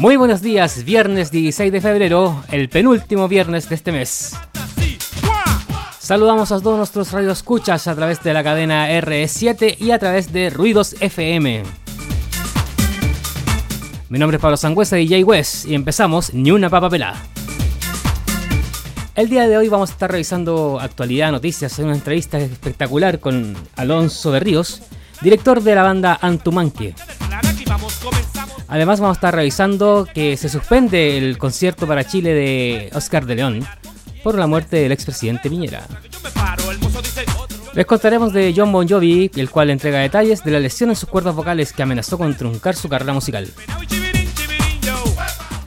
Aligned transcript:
Muy 0.00 0.16
buenos 0.16 0.40
días, 0.40 0.82
viernes 0.86 1.30
16 1.30 1.70
de 1.70 1.82
febrero, 1.82 2.42
el 2.50 2.70
penúltimo 2.70 3.28
viernes 3.28 3.68
de 3.68 3.74
este 3.74 3.92
mes. 3.92 4.34
Saludamos 5.98 6.50
a 6.52 6.58
todos 6.58 6.78
nuestros 6.78 7.12
radioescuchas 7.12 7.86
a 7.86 7.94
través 7.94 8.22
de 8.22 8.32
la 8.32 8.42
cadena 8.42 8.88
RE7 8.88 9.76
y 9.78 9.90
a 9.90 9.98
través 9.98 10.32
de 10.32 10.48
Ruidos 10.48 10.96
FM. 11.00 11.64
Mi 14.08 14.18
nombre 14.18 14.36
es 14.36 14.40
Pablo 14.40 14.56
Sangüesa 14.56 14.96
de 14.96 15.02
DJ 15.02 15.22
West 15.22 15.66
y 15.66 15.74
empezamos 15.74 16.32
Ni 16.32 16.50
una 16.50 16.70
papa 16.70 16.88
pelá. 16.88 17.14
El 19.14 19.28
día 19.28 19.46
de 19.46 19.58
hoy 19.58 19.68
vamos 19.68 19.90
a 19.90 19.92
estar 19.92 20.10
revisando 20.10 20.80
actualidad, 20.80 21.30
noticias, 21.30 21.78
en 21.78 21.84
una 21.84 21.94
entrevista 21.94 22.38
espectacular 22.38 23.20
con 23.20 23.54
Alonso 23.76 24.32
de 24.32 24.40
Ríos, 24.40 24.80
director 25.20 25.62
de 25.62 25.74
la 25.74 25.82
banda 25.82 26.18
Antumanque. 26.22 26.94
Además 28.68 29.00
vamos 29.00 29.16
a 29.16 29.18
estar 29.18 29.34
revisando 29.34 30.06
que 30.12 30.36
se 30.36 30.48
suspende 30.48 31.18
el 31.18 31.38
concierto 31.38 31.86
para 31.86 32.04
Chile 32.04 32.34
de 32.34 32.90
Oscar 32.94 33.26
de 33.26 33.34
León 33.34 33.66
por 34.22 34.38
la 34.38 34.46
muerte 34.46 34.76
del 34.76 34.92
expresidente 34.92 35.50
Piñera. 35.50 35.86
Les 37.74 37.86
contaremos 37.86 38.32
de 38.32 38.52
John 38.56 38.72
Bon 38.72 38.88
Jovi, 38.88 39.30
el 39.36 39.50
cual 39.50 39.70
entrega 39.70 39.98
detalles 39.98 40.42
de 40.42 40.50
la 40.50 40.60
lesión 40.60 40.90
en 40.90 40.96
sus 40.96 41.08
cuerdas 41.08 41.34
vocales 41.34 41.72
que 41.72 41.82
amenazó 41.82 42.18
con 42.18 42.36
truncar 42.36 42.74
su 42.74 42.88
carrera 42.88 43.12
musical. 43.12 43.48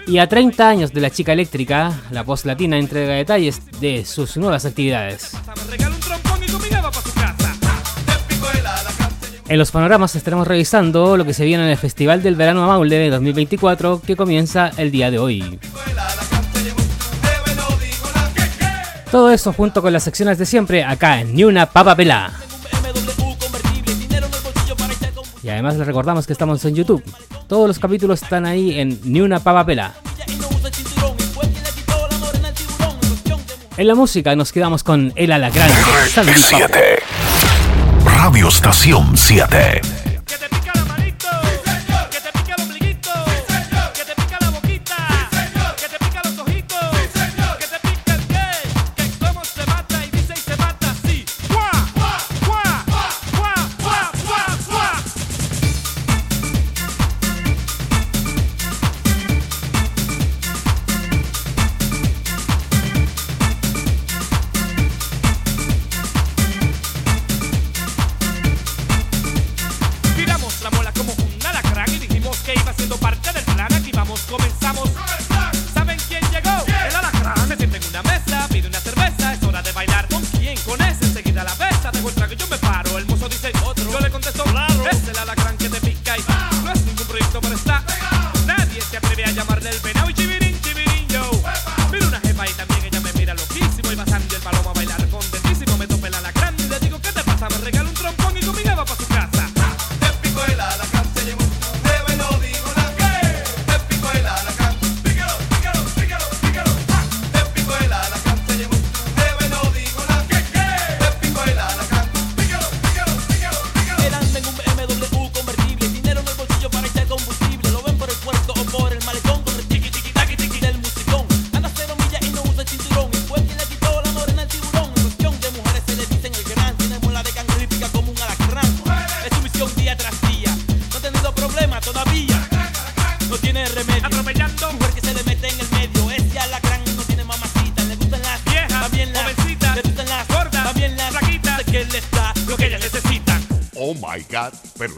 Y 0.06 0.18
a 0.18 0.28
30 0.28 0.68
años 0.68 0.94
de 0.94 1.02
la 1.02 1.10
chica 1.10 1.32
eléctrica, 1.32 1.94
la 2.12 2.24
voz 2.24 2.46
latina 2.46 2.78
entrega 2.78 3.14
detalles 3.14 3.62
de 3.80 4.06
sus 4.06 4.36
nuevas 4.36 4.66
actividades. 4.66 5.32
En 9.50 9.60
los 9.60 9.72
panoramas 9.72 10.16
estaremos 10.16 10.48
revisando 10.48 11.18
lo 11.18 11.26
que 11.26 11.34
se 11.34 11.44
viene 11.44 11.64
en 11.64 11.70
el 11.70 11.78
Festival 11.78 12.24
del 12.24 12.36
Verano 12.36 12.64
a 12.64 12.68
Maule 12.68 13.10
2024 13.10 14.02
que 14.06 14.16
comienza 14.16 14.72
el 14.78 14.90
día 14.90 15.12
de 15.12 15.20
hoy. 15.20 15.60
Todo 19.12 19.30
eso 19.32 19.54
junto 19.54 19.82
con 19.82 19.94
las 19.94 20.04
secciones 20.04 20.38
de 20.38 20.46
siempre 20.46 20.84
acá 20.84 21.20
en 21.20 21.36
Ni 21.36 21.44
una 21.44 21.68
papa 21.68 21.96
pelá. 21.96 22.32
Y 25.44 25.50
además 25.50 25.76
les 25.76 25.86
recordamos 25.86 26.26
que 26.26 26.34
estamos 26.34 26.64
en 26.66 26.76
YouTube. 26.76 27.04
Todos 27.48 27.68
los 27.68 27.78
capítulos 27.78 28.24
están 28.24 28.46
ahí 28.46 28.80
en 28.80 29.00
Ni 29.04 29.20
una 29.22 29.40
papa 29.40 29.66
pelá. 29.66 29.94
En 33.76 33.78
de 33.78 33.84
la 33.88 33.96
música 33.96 34.36
nos 34.36 34.52
quedamos 34.52 34.84
con 34.84 35.12
El 35.16 35.32
Alacrán 35.32 35.70
de. 35.70 37.03
7 38.24 38.32
Radio 38.32 38.48
Estación 38.48 39.18
7 39.18 40.03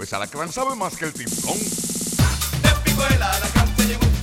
ese 0.05 0.15
alacrán 0.15 0.51
sabe 0.51 0.75
más 0.75 0.95
que 0.95 1.05
el 1.05 1.13
tiburón. 1.13 1.57
Tu 2.85 4.14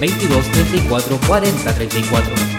22 0.00 0.42
34 0.42 1.18
40 1.18 1.52
34. 1.52 2.57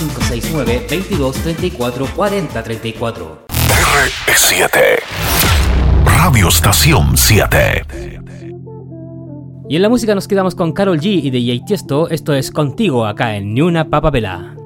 569 0.00 0.86
22 0.88 1.36
34 1.36 2.06
40 2.16 2.62
34. 2.62 3.46
R7. 3.48 4.66
Radio 6.06 6.48
Estación 6.48 7.16
7. 7.18 7.84
Y 9.68 9.76
en 9.76 9.82
la 9.82 9.90
música 9.90 10.14
nos 10.14 10.26
quedamos 10.26 10.54
con 10.54 10.72
Carol 10.72 10.98
G 10.98 11.22
y 11.22 11.30
DJ 11.30 11.64
Tiesto. 11.66 12.08
Esto 12.08 12.32
es 12.32 12.50
Contigo 12.50 13.04
acá 13.04 13.36
en 13.36 13.52
Ni 13.52 13.60
una 13.60 13.90
papapela. 13.90 14.54
De 14.54 14.59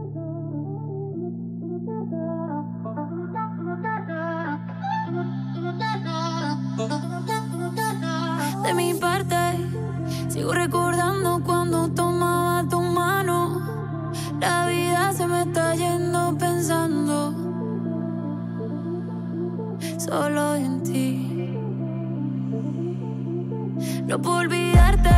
No 24.06 24.18
puedo 24.20 24.36
olvidarte 24.40 25.13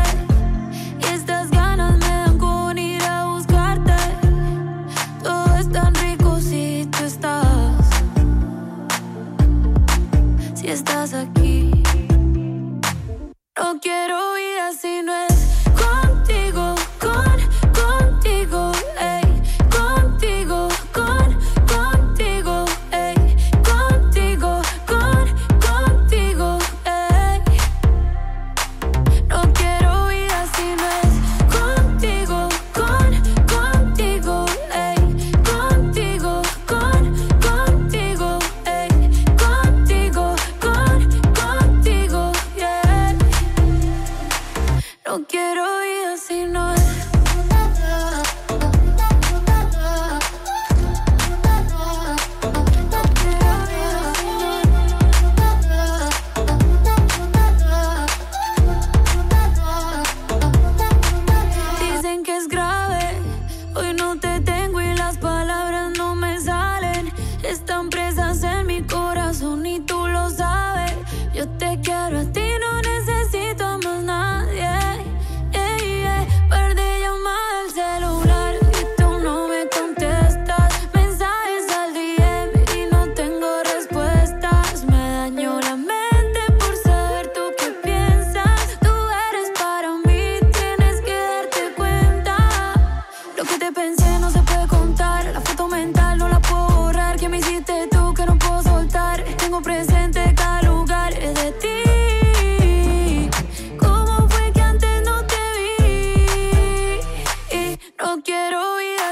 no 108.06 108.22
quiero 108.22 108.76
vida 108.76 109.05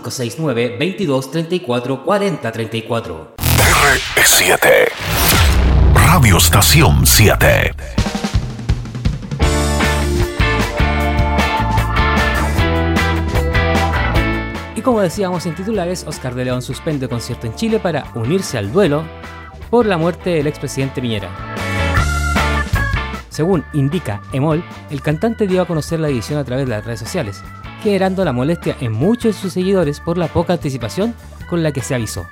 569 0.00 0.76
22 0.78 1.30
34 1.30 2.04
40 2.04 2.52
34. 2.52 3.34
R7. 4.16 4.58
Radio 5.94 6.36
Estación 6.38 7.06
7. 7.06 7.74
Y 14.74 14.80
como 14.80 15.00
decíamos 15.00 15.44
en 15.46 15.54
titulares, 15.54 16.04
Oscar 16.06 16.34
de 16.34 16.46
León 16.46 16.62
suspende 16.62 17.08
concierto 17.08 17.46
en 17.46 17.54
Chile 17.54 17.78
para 17.78 18.10
unirse 18.14 18.56
al 18.56 18.72
duelo 18.72 19.04
por 19.68 19.86
la 19.86 19.98
muerte 19.98 20.30
del 20.30 20.46
expresidente 20.46 21.02
Piñera. 21.02 21.30
Según 23.28 23.64
indica 23.72 24.22
Emol, 24.32 24.64
el 24.90 25.02
cantante 25.02 25.46
dio 25.46 25.62
a 25.62 25.66
conocer 25.66 26.00
la 26.00 26.08
edición 26.08 26.38
a 26.38 26.44
través 26.44 26.66
de 26.66 26.70
las 26.70 26.84
redes 26.84 27.00
sociales, 27.00 27.42
generando 27.82 28.24
la 28.24 28.32
molestia 28.32 28.76
en 28.80 28.92
muchos 28.92 29.34
de 29.34 29.40
sus 29.40 29.52
seguidores 29.52 30.00
por 30.00 30.16
la 30.16 30.28
poca 30.28 30.52
anticipación 30.52 31.14
con 31.50 31.62
la 31.62 31.72
que 31.72 31.80
se 31.80 31.94
avisó. 31.94 32.26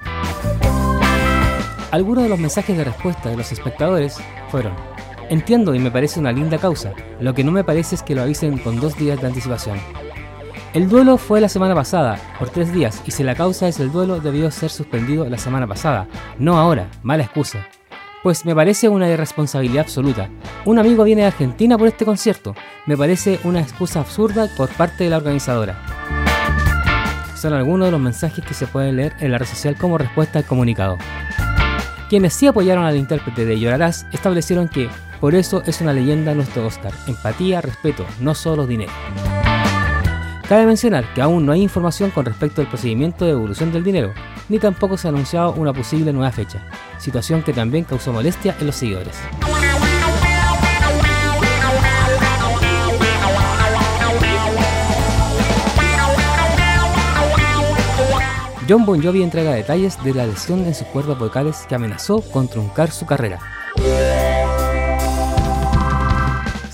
Algunos 1.91 2.25
de 2.25 2.31
los 2.31 2.39
mensajes 2.39 2.77
de 2.77 2.85
respuesta 2.85 3.31
de 3.31 3.37
los 3.37 3.51
espectadores 3.51 4.17
fueron, 4.49 4.73
entiendo 5.29 5.75
y 5.75 5.81
me 5.81 5.91
parece 5.91 6.21
una 6.21 6.31
linda 6.31 6.59
causa, 6.59 6.93
lo 7.21 7.35
que 7.35 7.43
no 7.43 7.51
me 7.51 7.65
parece 7.65 7.97
es 7.97 8.03
que 8.03 8.15
lo 8.15 8.23
avisen 8.23 8.59
con 8.59 8.79
dos 8.79 8.97
días 8.97 9.21
de 9.21 9.27
anticipación. 9.27 9.79
El 10.73 10.89
duelo 10.89 11.17
fue 11.19 11.41
la 11.41 11.49
semana 11.49 11.75
pasada, 11.75 12.17
por 12.39 12.51
tres 12.51 12.73
días, 12.73 13.03
y 13.05 13.11
si 13.11 13.25
la 13.25 13.35
causa 13.35 13.67
es 13.67 13.81
el 13.81 13.91
duelo, 13.91 14.21
debió 14.21 14.53
ser 14.53 14.71
suspendido 14.71 15.29
la 15.29 15.37
semana 15.37 15.67
pasada, 15.67 16.07
no 16.39 16.59
ahora, 16.59 16.89
mala 17.03 17.25
excusa. 17.25 17.67
Pues 18.23 18.45
me 18.45 18.55
parece 18.55 18.89
una 18.89 19.09
irresponsabilidad 19.09 19.85
absoluta. 19.85 20.29
Un 20.67 20.79
amigo 20.79 21.05
viene 21.05 21.23
de 21.23 21.29
Argentina 21.29 21.79
por 21.79 21.89
este 21.89 22.05
concierto, 22.05 22.55
me 22.85 22.97
parece 22.97 23.41
una 23.45 23.61
excusa 23.61 24.01
absurda 24.01 24.49
por 24.57 24.69
parte 24.69 25.05
de 25.05 25.11
la 25.11 25.17
organizadora. 25.17 25.83
Son 27.35 27.55
algunos 27.55 27.87
de 27.87 27.93
los 27.93 28.01
mensajes 28.01 28.45
que 28.45 28.53
se 28.53 28.67
pueden 28.67 28.97
leer 28.97 29.15
en 29.21 29.33
la 29.33 29.39
red 29.39 29.47
social 29.47 29.75
como 29.77 29.97
respuesta 29.97 30.39
al 30.39 30.45
comunicado. 30.45 30.99
Quienes 32.11 32.35
sí 32.35 32.47
apoyaron 32.47 32.85
al 32.85 32.99
intérprete 32.99 33.47
de 33.47 33.59
Llorarás 33.59 34.07
establecieron 34.13 34.69
que 34.69 34.91
por 35.21 35.35
eso 35.35 35.63
es 35.65 35.81
una 35.81 35.95
leyenda 35.95 36.35
nuestro 36.35 36.67
Oscar, 36.67 36.93
empatía, 37.07 37.63
respeto, 37.63 38.05
no 38.21 38.35
solo 38.35 38.67
dinero. 38.67 38.93
Cabe 40.51 40.67
mencionar 40.67 41.05
que 41.15 41.23
aún 41.23 41.47
no 41.47 41.53
hay 41.53 41.63
información 41.63 42.11
con 42.11 42.25
respecto 42.25 42.61
al 42.61 42.67
procedimiento 42.67 43.25
de 43.25 43.31
devolución 43.31 43.71
del 43.71 43.85
dinero, 43.85 44.13
ni 44.49 44.59
tampoco 44.59 44.97
se 44.97 45.07
ha 45.07 45.11
anunciado 45.11 45.53
una 45.53 45.73
posible 45.73 46.13
nueva 46.13 46.33
fecha, 46.33 46.67
situación 46.99 47.45
que 47.45 47.53
también 47.53 47.85
causó 47.85 48.13
molestia 48.13 48.57
en 48.59 48.67
los 48.67 48.75
seguidores. 48.75 49.17
John 58.69 58.85
Bon 58.85 59.01
Jovi 59.01 59.23
entrega 59.23 59.53
detalles 59.53 60.03
de 60.03 60.15
la 60.15 60.27
lesión 60.27 60.67
en 60.67 60.75
sus 60.75 60.89
cuerdas 60.89 61.17
vocales 61.17 61.65
que 61.69 61.77
amenazó 61.77 62.23
con 62.23 62.49
truncar 62.49 62.91
su 62.91 63.07
carrera. 63.07 63.39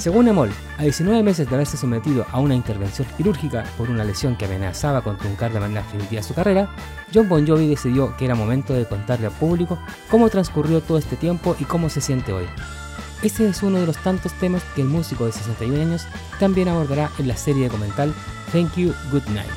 Según 0.07 0.29
Emol, 0.29 0.51
a 0.79 0.85
19 0.85 1.25
meses 1.25 1.49
de 1.49 1.55
haberse 1.57 1.77
sometido 1.77 2.25
a 2.31 2.39
una 2.39 2.55
intervención 2.55 3.09
quirúrgica 3.17 3.65
por 3.77 3.91
una 3.91 4.05
lesión 4.05 4.37
que 4.37 4.45
amenazaba 4.45 5.03
con 5.03 5.19
truncar 5.19 5.53
de 5.53 5.59
manera 5.59 5.83
definitiva 5.83 6.23
su 6.23 6.33
carrera, 6.33 6.69
John 7.13 7.29
Bon 7.29 7.45
Jovi 7.45 7.67
decidió 7.67 8.17
que 8.17 8.27
era 8.27 8.37
momento 8.37 8.73
de 8.73 8.87
contarle 8.87 9.27
al 9.27 9.33
público 9.33 9.81
cómo 10.09 10.31
transcurrió 10.31 10.81
todo 10.81 10.99
este 10.99 11.17
tiempo 11.17 11.57
y 11.59 11.65
cómo 11.65 11.91
se 11.91 12.01
siente 12.01 12.33
hoy. 12.33 12.47
Este 13.25 13.49
es 13.49 13.65
uno 13.65 13.81
de 13.81 13.87
los 13.87 13.97
tantos 13.97 14.33
temas 14.35 14.63
que 14.77 14.83
el 14.83 14.87
músico 14.87 15.27
de 15.27 15.33
61 15.33 15.83
años 15.83 16.07
también 16.39 16.69
abordará 16.69 17.11
en 17.19 17.27
la 17.27 17.37
serie 17.37 17.65
documental 17.67 18.15
Thank 18.53 18.77
You, 18.77 18.95
Good 19.11 19.27
Night. 19.31 19.51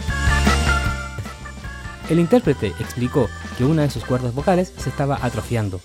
El 2.10 2.20
intérprete 2.20 2.74
explicó 2.80 3.30
que 3.56 3.66
una 3.66 3.84
de 3.84 3.92
sus 3.92 4.04
cuerdas 4.04 4.34
vocales 4.34 4.74
se 4.76 4.90
estaba 4.90 5.20
atrofiando. 5.22 5.80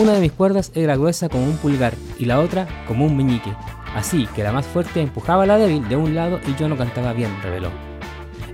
Una 0.00 0.12
de 0.12 0.20
mis 0.20 0.32
cuerdas 0.32 0.70
era 0.76 0.94
gruesa 0.94 1.28
como 1.28 1.44
un 1.44 1.56
pulgar 1.56 1.94
y 2.20 2.26
la 2.26 2.38
otra 2.38 2.68
como 2.86 3.04
un 3.04 3.16
meñique, 3.16 3.52
así 3.94 4.26
que 4.34 4.42
la 4.42 4.52
más 4.52 4.66
fuerte 4.66 5.00
empujaba 5.00 5.44
a 5.44 5.46
la 5.46 5.58
débil 5.58 5.88
de 5.88 5.96
un 5.96 6.14
lado 6.14 6.40
y 6.46 6.54
yo 6.54 6.68
no 6.68 6.76
cantaba 6.76 7.12
bien, 7.12 7.30
reveló. 7.42 7.70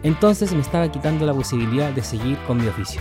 Entonces 0.03 0.53
me 0.53 0.61
estaba 0.61 0.91
quitando 0.91 1.27
la 1.27 1.35
posibilidad 1.35 1.91
de 1.91 2.03
seguir 2.03 2.39
con 2.47 2.59
mi 2.59 2.69
oficio. 2.69 3.01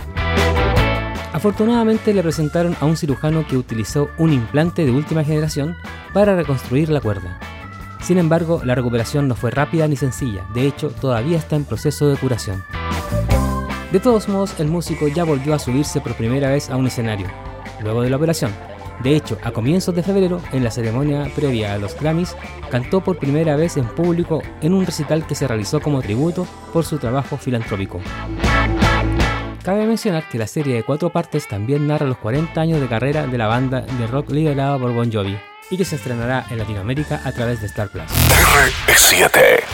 Afortunadamente 1.32 2.14
le 2.14 2.22
presentaron 2.22 2.74
a 2.80 2.86
un 2.86 2.96
cirujano 2.96 3.46
que 3.46 3.56
utilizó 3.56 4.08
un 4.18 4.32
implante 4.32 4.84
de 4.84 4.90
última 4.90 5.22
generación 5.22 5.76
para 6.14 6.34
reconstruir 6.34 6.88
la 6.88 7.00
cuerda. 7.00 7.38
Sin 8.00 8.18
embargo, 8.18 8.62
la 8.64 8.74
recuperación 8.74 9.28
no 9.28 9.34
fue 9.34 9.50
rápida 9.50 9.86
ni 9.86 9.96
sencilla, 9.96 10.46
de 10.54 10.66
hecho 10.66 10.88
todavía 10.88 11.38
está 11.38 11.56
en 11.56 11.64
proceso 11.64 12.08
de 12.08 12.16
curación. 12.16 12.64
De 13.92 14.00
todos 14.00 14.28
modos, 14.28 14.58
el 14.58 14.68
músico 14.68 15.08
ya 15.08 15.24
volvió 15.24 15.54
a 15.54 15.58
subirse 15.58 16.00
por 16.00 16.14
primera 16.14 16.50
vez 16.50 16.70
a 16.70 16.76
un 16.76 16.86
escenario, 16.86 17.28
luego 17.82 18.02
de 18.02 18.10
la 18.10 18.16
operación. 18.16 18.52
De 19.02 19.14
hecho, 19.14 19.38
a 19.42 19.50
comienzos 19.50 19.94
de 19.94 20.02
febrero, 20.02 20.40
en 20.52 20.64
la 20.64 20.70
ceremonia 20.70 21.30
previa 21.34 21.74
a 21.74 21.78
los 21.78 21.98
Grammys, 21.98 22.34
cantó 22.70 23.02
por 23.02 23.18
primera 23.18 23.56
vez 23.56 23.76
en 23.76 23.86
público 23.86 24.42
en 24.60 24.72
un 24.74 24.86
recital 24.86 25.26
que 25.26 25.34
se 25.34 25.46
realizó 25.46 25.80
como 25.80 26.02
tributo 26.02 26.46
por 26.72 26.84
su 26.84 26.98
trabajo 26.98 27.36
filantrópico. 27.36 28.00
Cabe 29.62 29.84
mencionar 29.84 30.28
que 30.28 30.38
la 30.38 30.46
serie 30.46 30.76
de 30.76 30.84
cuatro 30.84 31.10
partes 31.10 31.48
también 31.48 31.88
narra 31.88 32.06
los 32.06 32.18
40 32.18 32.60
años 32.60 32.80
de 32.80 32.86
carrera 32.86 33.26
de 33.26 33.36
la 33.36 33.48
banda 33.48 33.80
de 33.80 34.06
rock 34.06 34.30
liderada 34.30 34.78
por 34.78 34.92
Bon 34.92 35.12
Jovi 35.12 35.36
y 35.70 35.76
que 35.76 35.84
se 35.84 35.96
estrenará 35.96 36.46
en 36.50 36.58
Latinoamérica 36.58 37.20
a 37.24 37.32
través 37.32 37.60
de 37.60 37.66
Star 37.66 37.88
Plus. 37.88 38.04
R7 38.86 39.64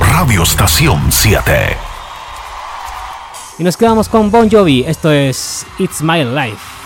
Radio 0.00 0.42
Estación 0.42 1.10
7 1.10 1.76
Y 3.58 3.64
nos 3.64 3.78
quedamos 3.78 4.08
con 4.10 4.30
Bon 4.30 4.50
Jovi, 4.50 4.84
esto 4.86 5.10
es 5.10 5.66
It's 5.78 6.02
My 6.02 6.22
Life. 6.24 6.79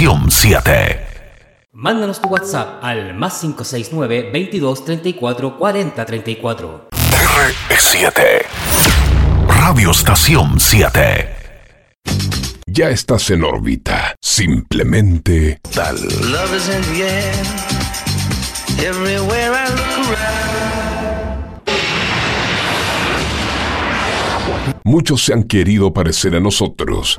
Estación 0.00 0.30
7. 0.30 1.06
Mándanos 1.72 2.22
tu 2.22 2.28
WhatsApp 2.30 2.82
al 2.82 3.12
más 3.12 3.38
569 3.40 4.30
22 4.32 4.84
34 4.86 5.58
40 5.58 6.06
34. 6.06 6.88
R7. 6.90 8.46
Radio 9.46 9.90
Estación 9.90 10.58
7. 10.58 11.28
Ya 12.66 12.88
estás 12.88 13.28
en 13.28 13.44
órbita. 13.44 14.14
Simplemente 14.22 15.60
tal. 15.74 15.96
Love 15.96 16.56
is 16.56 16.68
in 16.74 16.80
the 16.94 17.02
air. 17.04 17.34
Everywhere 18.78 19.52
I 19.52 19.68
look 19.68 20.08
around. 20.08 20.40
Muchos 24.82 25.26
se 25.26 25.34
han 25.34 25.42
querido 25.42 25.92
parecer 25.92 26.34
a 26.36 26.40
nosotros. 26.40 27.18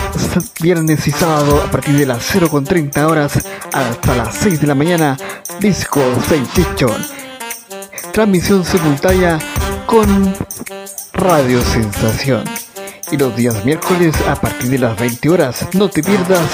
viernes 0.61 1.07
y 1.07 1.11
sábado, 1.11 1.61
a 1.61 1.71
partir 1.71 1.97
de 1.97 2.05
las 2.05 2.33
0.30 2.33 3.03
horas 3.09 3.33
hasta 3.71 4.15
las 4.15 4.35
6 4.35 4.61
de 4.61 4.67
la 4.67 4.75
mañana, 4.75 5.17
Disco 5.59 6.01
Sensation. 6.27 7.05
Transmisión 8.11 8.65
simultánea 8.65 9.39
con 9.85 10.33
Radio 11.13 11.61
Sensación. 11.61 12.43
Y 13.11 13.17
los 13.17 13.35
días 13.35 13.65
miércoles 13.65 14.15
a 14.27 14.35
partir 14.35 14.69
de 14.69 14.79
las 14.79 14.97
20 14.97 15.29
horas, 15.29 15.67
no 15.73 15.89
te 15.89 16.01
pierdas 16.01 16.47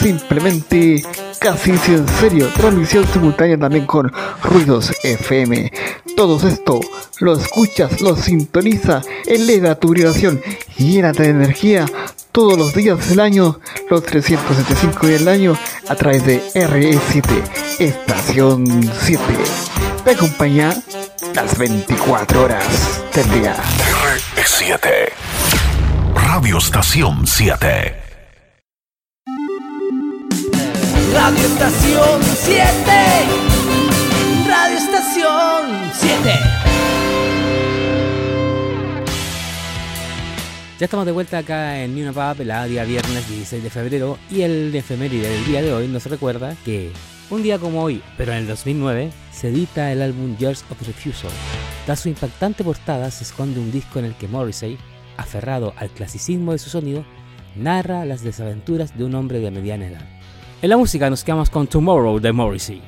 simplemente 0.00 1.04
casi 1.38 1.70
en 1.70 2.06
serio, 2.20 2.48
transmisión 2.54 3.06
simultánea 3.12 3.58
también 3.58 3.86
con 3.86 4.12
Ruidos 4.42 4.92
FM. 5.02 5.72
Todo 6.16 6.46
esto 6.48 6.80
lo 7.18 7.34
escuchas, 7.34 8.00
lo 8.00 8.16
sintoniza, 8.16 9.02
eleva 9.26 9.74
tu 9.74 9.90
vibración, 9.90 10.40
llénate 10.76 11.24
de 11.24 11.30
energía 11.30 11.86
todos 12.32 12.56
los 12.56 12.74
días 12.74 13.08
del 13.08 13.20
año, 13.20 13.58
los 13.88 14.02
375 14.04 15.06
días 15.06 15.20
del 15.20 15.28
año, 15.28 15.58
a 15.88 15.94
través 15.96 16.24
de 16.24 16.42
RE7, 16.54 17.24
Estación 17.78 18.64
7. 19.02 19.22
Te 20.04 20.10
acompaña 20.12 20.74
las 21.34 21.58
24 21.58 22.44
horas 22.44 23.02
del 23.14 23.30
día. 23.32 23.56
R7. 24.36 25.19
Radio 26.32 26.58
Estación 26.58 27.26
7. 27.26 27.66
Radio 31.12 31.44
Estación 31.44 32.22
7. 32.22 32.62
Radio 34.46 34.78
Estación 34.78 35.90
7. 35.92 36.30
Ya 40.78 40.84
estamos 40.84 41.04
de 41.04 41.10
vuelta 41.10 41.38
acá 41.38 41.82
en 41.82 41.96
Nuna 41.96 42.12
Pub, 42.12 42.42
el 42.42 42.68
día 42.70 42.84
viernes 42.84 43.28
16 43.28 43.64
de 43.64 43.70
febrero, 43.70 44.16
y 44.30 44.42
el 44.42 44.72
efeméride 44.72 45.28
del 45.28 45.44
día 45.46 45.62
de 45.62 45.72
hoy 45.72 45.88
nos 45.88 46.06
recuerda 46.06 46.54
que 46.64 46.92
un 47.30 47.42
día 47.42 47.58
como 47.58 47.82
hoy, 47.82 48.04
pero 48.16 48.30
en 48.30 48.38
el 48.38 48.46
2009, 48.46 49.10
se 49.32 49.48
edita 49.48 49.90
el 49.90 50.00
álbum 50.00 50.36
Years 50.36 50.64
of 50.70 50.80
Refusal. 50.86 51.32
Tras 51.86 51.98
su 51.98 52.08
impactante 52.08 52.62
portada 52.62 53.10
se 53.10 53.24
esconde 53.24 53.58
un 53.58 53.72
disco 53.72 53.98
en 53.98 54.04
el 54.04 54.14
que 54.14 54.28
Morrissey, 54.28 54.78
aferrado 55.20 55.74
al 55.76 55.90
clasicismo 55.90 56.52
de 56.52 56.58
su 56.58 56.70
sonido, 56.70 57.04
narra 57.56 58.04
las 58.04 58.22
desaventuras 58.22 58.96
de 58.96 59.04
un 59.04 59.14
hombre 59.14 59.40
de 59.40 59.50
mediana 59.50 59.86
edad. 59.86 60.08
En 60.62 60.70
la 60.70 60.76
música 60.76 61.08
nos 61.10 61.24
quedamos 61.24 61.50
con 61.50 61.66
Tomorrow 61.66 62.20
de 62.20 62.32
Morrissey. 62.32 62.82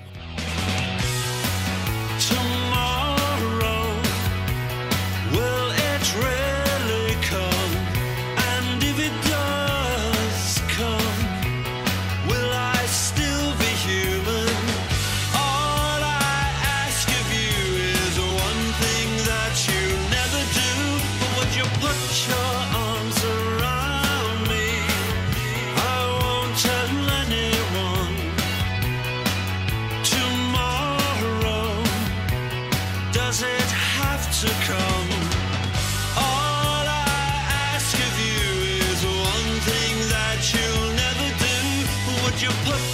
Put 42.64 42.91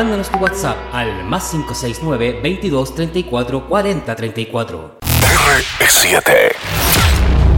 Mándanos 0.00 0.30
tu 0.30 0.38
WhatsApp 0.38 0.78
al 0.94 1.24
más 1.24 1.50
569 1.50 2.40
22 2.42 2.94
34 2.94 3.68
40 3.68 4.16
34. 4.16 4.98
R7. 5.02 6.52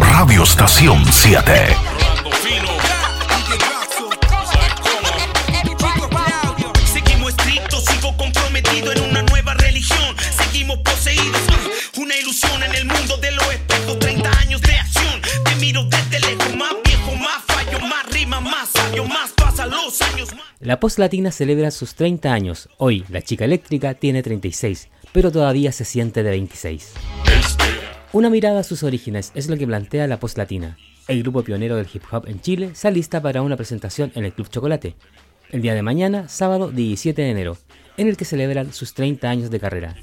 Radio 0.01 0.43
Estación 0.43 1.05
7. 1.05 1.53
Seguimos 6.93 7.31
estrictos, 7.31 7.85
sigo 7.85 8.17
comprometido 8.17 8.91
en 8.91 9.03
una 9.03 9.23
nueva 9.23 9.55
religión. 9.55 10.17
Seguimos 10.37 10.79
poseídos, 10.79 11.43
una 11.97 12.17
ilusión 12.17 12.61
en 12.65 12.75
el 12.75 12.87
mundo 12.87 13.19
de 13.19 13.31
los 13.31 13.53
espejos. 13.53 14.01
30 14.01 14.39
años 14.41 14.61
de 14.63 14.79
acción, 14.79 15.23
te 15.45 15.55
miro 15.61 15.85
desde 15.85 16.12
pasan 19.63 19.85
los 19.85 20.03
años. 20.03 20.35
Más... 20.35 20.45
La 20.61 20.81
Post 20.81 20.99
Latina 20.99 21.31
celebra 21.31 21.71
sus 21.71 21.95
30 21.95 22.33
años. 22.33 22.69
Hoy, 22.79 23.05
la 23.09 23.23
chica 23.23 23.45
eléctrica 23.45 23.95
tiene 23.95 24.23
36, 24.23 24.89
pero 25.13 25.31
todavía 25.31 25.73
se 25.73 25.85
siente 25.85 26.23
de 26.23 26.31
26. 26.31 26.95
Una 28.13 28.31
mirada 28.31 28.61
a 28.61 28.65
sus 28.65 28.83
orígenes 28.83 29.33
es 29.35 29.49
lo 29.49 29.57
que 29.57 29.67
plantea 29.67 30.07
la 30.07 30.21
Post 30.21 30.39
Latina. 30.39 30.77
El 31.09 31.23
grupo 31.23 31.43
pionero 31.43 31.77
del 31.77 31.89
hip 31.93 32.03
hop 32.11 32.29
en 32.29 32.41
Chile 32.41 32.71
se 32.75 32.89
alista 32.89 33.21
para 33.21 33.43
una 33.43 33.57
presentación 33.57 34.13
en 34.15 34.25
el 34.25 34.33
Club 34.33 34.49
Chocolate, 34.49 34.95
el 35.51 35.63
día 35.63 35.75
de 35.75 35.83
mañana, 35.83 36.29
sábado 36.29 36.71
17 36.71 37.21
de 37.21 37.31
enero, 37.31 37.59
en 37.97 38.09
el 38.09 38.17
que 38.17 38.25
celebran 38.25 38.73
sus 38.73 38.95
30 38.95 39.29
años 39.29 39.51
de 39.51 39.61
carrera. 39.61 39.97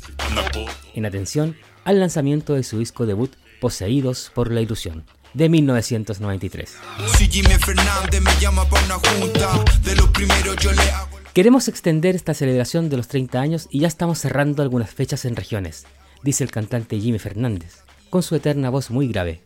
En 0.94 1.06
atención 1.06 1.56
al 1.86 2.00
lanzamiento 2.00 2.54
de 2.54 2.64
su 2.64 2.80
disco 2.80 3.06
debut 3.06 3.32
Poseídos 3.62 4.32
por 4.34 4.52
la 4.52 4.62
Ilusión, 4.62 5.04
de 5.34 5.50
1993. 5.50 6.76
Si 7.18 7.28
Jimmy 7.30 7.56
Fernández 7.56 8.22
me 8.22 8.32
llama 8.40 8.66
para 8.66 8.86
una 8.86 8.96
junta, 8.96 9.64
de 9.84 9.96
lo 9.96 10.12
primero 10.12 10.54
yo 10.56 10.72
le 10.72 10.82
hago. 10.92 11.20
Queremos 11.34 11.68
extender 11.68 12.16
esta 12.16 12.34
celebración 12.34 12.90
de 12.90 12.98
los 12.98 13.08
30 13.08 13.40
años 13.40 13.68
y 13.70 13.82
ya 13.82 13.88
estamos 13.88 14.20
cerrando 14.20 14.64
algunas 14.64 14.90
fechas 14.90 15.26
en 15.26 15.36
regiones, 15.36 15.86
dice 16.24 16.44
el 16.44 16.52
cantante 16.52 17.00
Jimmy 17.00 17.20
Fernández, 17.20 17.84
con 18.10 18.24
su 18.24 18.36
eterna 18.36 18.70
voz 18.70 18.90
muy 18.90 19.08
grave. 19.08 19.42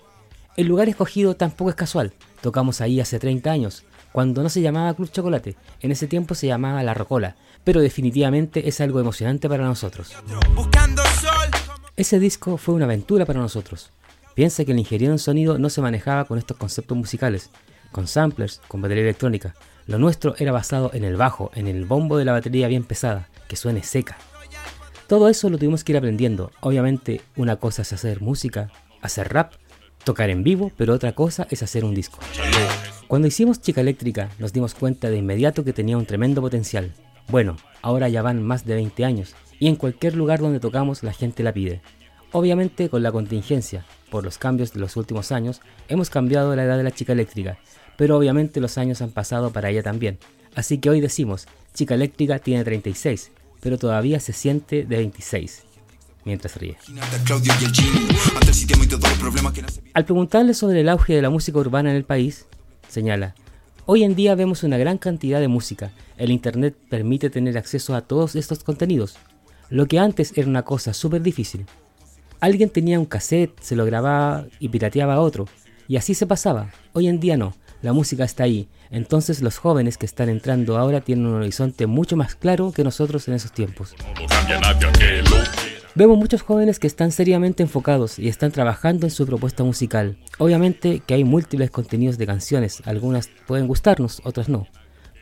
El 0.55 0.67
lugar 0.67 0.87
escogido 0.87 1.35
tampoco 1.35 1.69
es 1.69 1.75
casual, 1.75 2.13
tocamos 2.41 2.79
ahí 2.79 2.99
hace 3.01 3.19
30 3.19 3.51
años, 3.51 3.83
cuando 4.13 4.43
no 4.43 4.49
se 4.49 4.61
llamaba 4.61 4.93
Club 4.93 5.11
Chocolate, 5.11 5.55
en 5.81 5.91
ese 5.91 6.07
tiempo 6.07 6.35
se 6.35 6.47
llamaba 6.47 6.83
La 6.83 6.93
Rocola, 6.93 7.35
pero 7.63 7.81
definitivamente 7.81 8.67
es 8.67 8.79
algo 8.79 8.99
emocionante 8.99 9.49
para 9.49 9.65
nosotros. 9.65 10.13
Ese 11.97 12.19
disco 12.19 12.57
fue 12.57 12.75
una 12.75 12.85
aventura 12.85 13.25
para 13.25 13.39
nosotros. 13.39 13.91
Piensa 14.33 14.65
que 14.65 14.71
el 14.71 14.79
ingeniero 14.79 15.13
en 15.13 15.19
sonido 15.19 15.57
no 15.59 15.69
se 15.69 15.81
manejaba 15.81 16.25
con 16.25 16.37
estos 16.37 16.57
conceptos 16.57 16.97
musicales, 16.97 17.51
con 17.91 18.07
samplers, 18.07 18.61
con 18.67 18.81
batería 18.81 19.03
electrónica. 19.03 19.53
Lo 19.85 19.99
nuestro 19.99 20.35
era 20.37 20.51
basado 20.51 20.91
en 20.93 21.03
el 21.03 21.17
bajo, 21.17 21.51
en 21.53 21.67
el 21.67 21.85
bombo 21.85 22.17
de 22.17 22.25
la 22.25 22.31
batería 22.31 22.67
bien 22.67 22.83
pesada, 22.83 23.29
que 23.47 23.55
suene 23.55 23.83
seca. 23.83 24.17
Todo 25.07 25.29
eso 25.29 25.49
lo 25.49 25.57
tuvimos 25.57 25.83
que 25.83 25.91
ir 25.91 25.97
aprendiendo. 25.97 26.51
Obviamente, 26.61 27.21
una 27.35 27.57
cosa 27.57 27.83
es 27.83 27.93
hacer 27.93 28.21
música, 28.21 28.71
hacer 29.01 29.31
rap, 29.31 29.53
tocar 30.03 30.29
en 30.29 30.43
vivo, 30.43 30.71
pero 30.77 30.93
otra 30.93 31.13
cosa 31.13 31.45
es 31.51 31.61
hacer 31.61 31.85
un 31.85 31.93
disco. 31.93 32.19
Cuando 33.07 33.27
hicimos 33.27 33.61
Chica 33.61 33.81
Eléctrica, 33.81 34.29
nos 34.39 34.53
dimos 34.53 34.73
cuenta 34.73 35.09
de 35.09 35.17
inmediato 35.17 35.63
que 35.63 35.73
tenía 35.73 35.97
un 35.97 36.05
tremendo 36.05 36.41
potencial. 36.41 36.93
Bueno, 37.27 37.57
ahora 37.81 38.09
ya 38.09 38.21
van 38.21 38.41
más 38.41 38.65
de 38.65 38.75
20 38.75 39.05
años 39.05 39.35
y 39.59 39.67
en 39.67 39.75
cualquier 39.75 40.15
lugar 40.15 40.39
donde 40.39 40.59
tocamos 40.59 41.03
la 41.03 41.13
gente 41.13 41.43
la 41.43 41.53
pide. 41.53 41.81
Obviamente 42.31 42.89
con 42.89 43.03
la 43.03 43.11
contingencia, 43.11 43.85
por 44.13 44.23
los 44.23 44.37
cambios 44.37 44.71
de 44.73 44.79
los 44.79 44.95
últimos 44.95 45.31
años, 45.31 45.59
hemos 45.87 46.11
cambiado 46.11 46.55
la 46.55 46.65
edad 46.65 46.77
de 46.77 46.83
la 46.83 46.91
chica 46.91 47.13
eléctrica, 47.13 47.57
pero 47.97 48.15
obviamente 48.15 48.61
los 48.61 48.77
años 48.77 49.01
han 49.01 49.09
pasado 49.09 49.49
para 49.49 49.71
ella 49.71 49.81
también. 49.81 50.19
Así 50.53 50.77
que 50.77 50.91
hoy 50.91 51.01
decimos, 51.01 51.47
chica 51.73 51.95
eléctrica 51.95 52.37
tiene 52.37 52.63
36, 52.63 53.31
pero 53.59 53.79
todavía 53.79 54.19
se 54.19 54.31
siente 54.31 54.85
de 54.85 54.97
26, 54.97 55.63
mientras 56.25 56.55
ríe. 56.57 56.77
Al 59.95 60.05
preguntarle 60.05 60.53
sobre 60.53 60.81
el 60.81 60.89
auge 60.89 61.15
de 61.15 61.21
la 61.23 61.31
música 61.31 61.57
urbana 61.57 61.89
en 61.89 61.95
el 61.95 62.03
país, 62.03 62.45
señala, 62.87 63.33
hoy 63.87 64.03
en 64.03 64.13
día 64.13 64.35
vemos 64.35 64.61
una 64.61 64.77
gran 64.77 64.99
cantidad 64.99 65.39
de 65.39 65.47
música. 65.47 65.91
El 66.17 66.29
Internet 66.29 66.75
permite 66.87 67.31
tener 67.31 67.57
acceso 67.57 67.95
a 67.95 68.01
todos 68.01 68.35
estos 68.35 68.63
contenidos, 68.63 69.15
lo 69.71 69.87
que 69.87 69.97
antes 69.97 70.37
era 70.37 70.47
una 70.47 70.61
cosa 70.61 70.93
súper 70.93 71.23
difícil. 71.23 71.65
Alguien 72.43 72.69
tenía 72.69 72.99
un 72.99 73.05
cassette, 73.05 73.57
se 73.61 73.73
lo 73.73 73.85
grababa 73.85 74.47
y 74.59 74.67
pirateaba 74.67 75.13
a 75.13 75.21
otro, 75.21 75.47
y 75.87 75.95
así 75.95 76.13
se 76.13 76.27
pasaba. 76.27 76.71
Hoy 76.91 77.07
en 77.07 77.21
día 77.21 77.37
no, 77.37 77.53
la 77.81 77.93
música 77.93 78.25
está 78.25 78.43
ahí, 78.43 78.67
entonces 78.91 79.41
los 79.41 79.57
jóvenes 79.57 79.97
que 79.97 80.05
están 80.05 80.27
entrando 80.27 80.77
ahora 80.77 80.99
tienen 80.99 81.25
un 81.25 81.35
horizonte 81.35 81.87
mucho 81.87 82.17
más 82.17 82.35
claro 82.35 82.73
que 82.73 82.83
nosotros 82.83 83.29
en 83.29 83.35
esos 83.35 83.53
tiempos. 83.53 83.95
Vemos 85.95 86.17
muchos 86.17 86.41
jóvenes 86.41 86.79
que 86.79 86.87
están 86.87 87.13
seriamente 87.13 87.63
enfocados 87.63 88.19
y 88.19 88.27
están 88.27 88.51
trabajando 88.51 89.07
en 89.07 89.11
su 89.11 89.25
propuesta 89.25 89.63
musical. 89.63 90.17
Obviamente 90.37 90.99
que 90.99 91.13
hay 91.13 91.23
múltiples 91.23 91.71
contenidos 91.71 92.17
de 92.17 92.25
canciones, 92.25 92.83
algunas 92.83 93.29
pueden 93.47 93.67
gustarnos, 93.67 94.21
otras 94.25 94.49
no. 94.49 94.67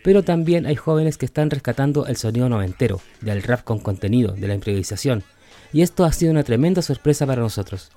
Pero 0.04 0.24
también 0.24 0.66
hay 0.66 0.76
jóvenes 0.76 1.20
que 1.20 1.28
están 1.28 1.52
rescatando 1.52 2.08
el 2.08 2.18
sonido 2.18 2.50
noventero, 2.50 3.00
del 3.22 3.44
rap 3.44 3.64
con 3.64 3.78
contenido, 3.78 4.34
de 4.34 4.48
la 4.48 4.56
improvisación. 4.56 5.24
Y 5.74 5.82
esto 5.82 6.06
ha 6.06 6.12
sido 6.12 6.32
una 6.32 6.44
tremenda 6.44 6.82
sorpresa 6.82 7.26
para 7.26 7.42
nosotros. 7.42 7.92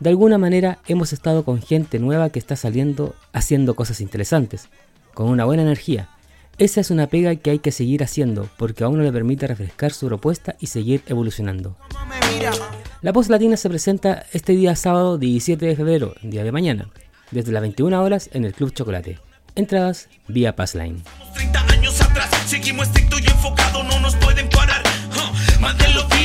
De 0.00 0.10
alguna 0.10 0.38
manera 0.38 0.78
hemos 0.86 1.12
estado 1.12 1.44
con 1.44 1.62
gente 1.62 1.98
nueva 1.98 2.30
que 2.30 2.38
está 2.38 2.54
saliendo 2.56 3.14
haciendo 3.32 3.74
cosas 3.74 4.00
interesantes, 4.00 4.68
con 5.14 5.28
una 5.28 5.44
buena 5.44 5.62
energía. 5.62 6.10
Esa 6.58 6.80
es 6.80 6.90
una 6.90 7.06
pega 7.06 7.34
que 7.36 7.50
hay 7.50 7.58
que 7.58 7.72
seguir 7.72 8.02
haciendo 8.02 8.48
porque 8.56 8.84
a 8.84 8.88
uno 8.88 9.02
le 9.02 9.12
permite 9.12 9.46
refrescar 9.46 9.92
su 9.92 10.06
propuesta 10.06 10.56
y 10.58 10.66
seguir 10.68 11.02
evolucionando. 11.06 11.76
La 13.02 13.12
Post 13.12 13.30
Latina 13.30 13.56
se 13.56 13.68
presenta 13.68 14.24
este 14.32 14.52
día 14.52 14.76
sábado 14.76 15.18
17 15.18 15.64
de 15.64 15.76
febrero, 15.76 16.14
día 16.22 16.44
de 16.44 16.52
mañana, 16.52 16.88
desde 17.30 17.52
las 17.52 17.62
21 17.62 18.02
horas 18.02 18.30
en 18.32 18.44
el 18.44 18.54
Club 18.54 18.72
Chocolate. 18.72 19.18
Entradas 19.54 20.08
vía 20.28 20.54
Passline. 20.54 21.02
30 21.34 21.60
años 21.72 22.00
atrás, 22.00 22.30
seguimos 22.46 22.88
estricto 22.88 23.18
y 23.18 23.26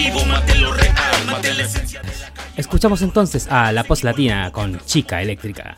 Manténlo 0.02 0.20
vivo, 0.20 0.26
manténlo 0.26 0.74
real, 0.74 1.26
mantén 1.28 1.58
la 1.58 1.64
esencia 1.64 2.02
de 2.02 2.08
la 2.18 2.34
Escuchamos 2.58 3.02
entonces 3.04 3.48
a 3.50 3.72
La 3.72 3.84
Post 3.84 4.04
Latina 4.04 4.52
con 4.52 4.80
Chica 4.86 5.22
Eléctrica. 5.22 5.78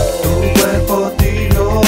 Tu 0.00 0.60
cuerpo 0.60 1.12
tiro, 1.18 1.82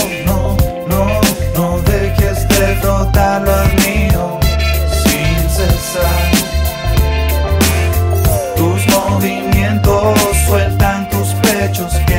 tus 11.72 12.11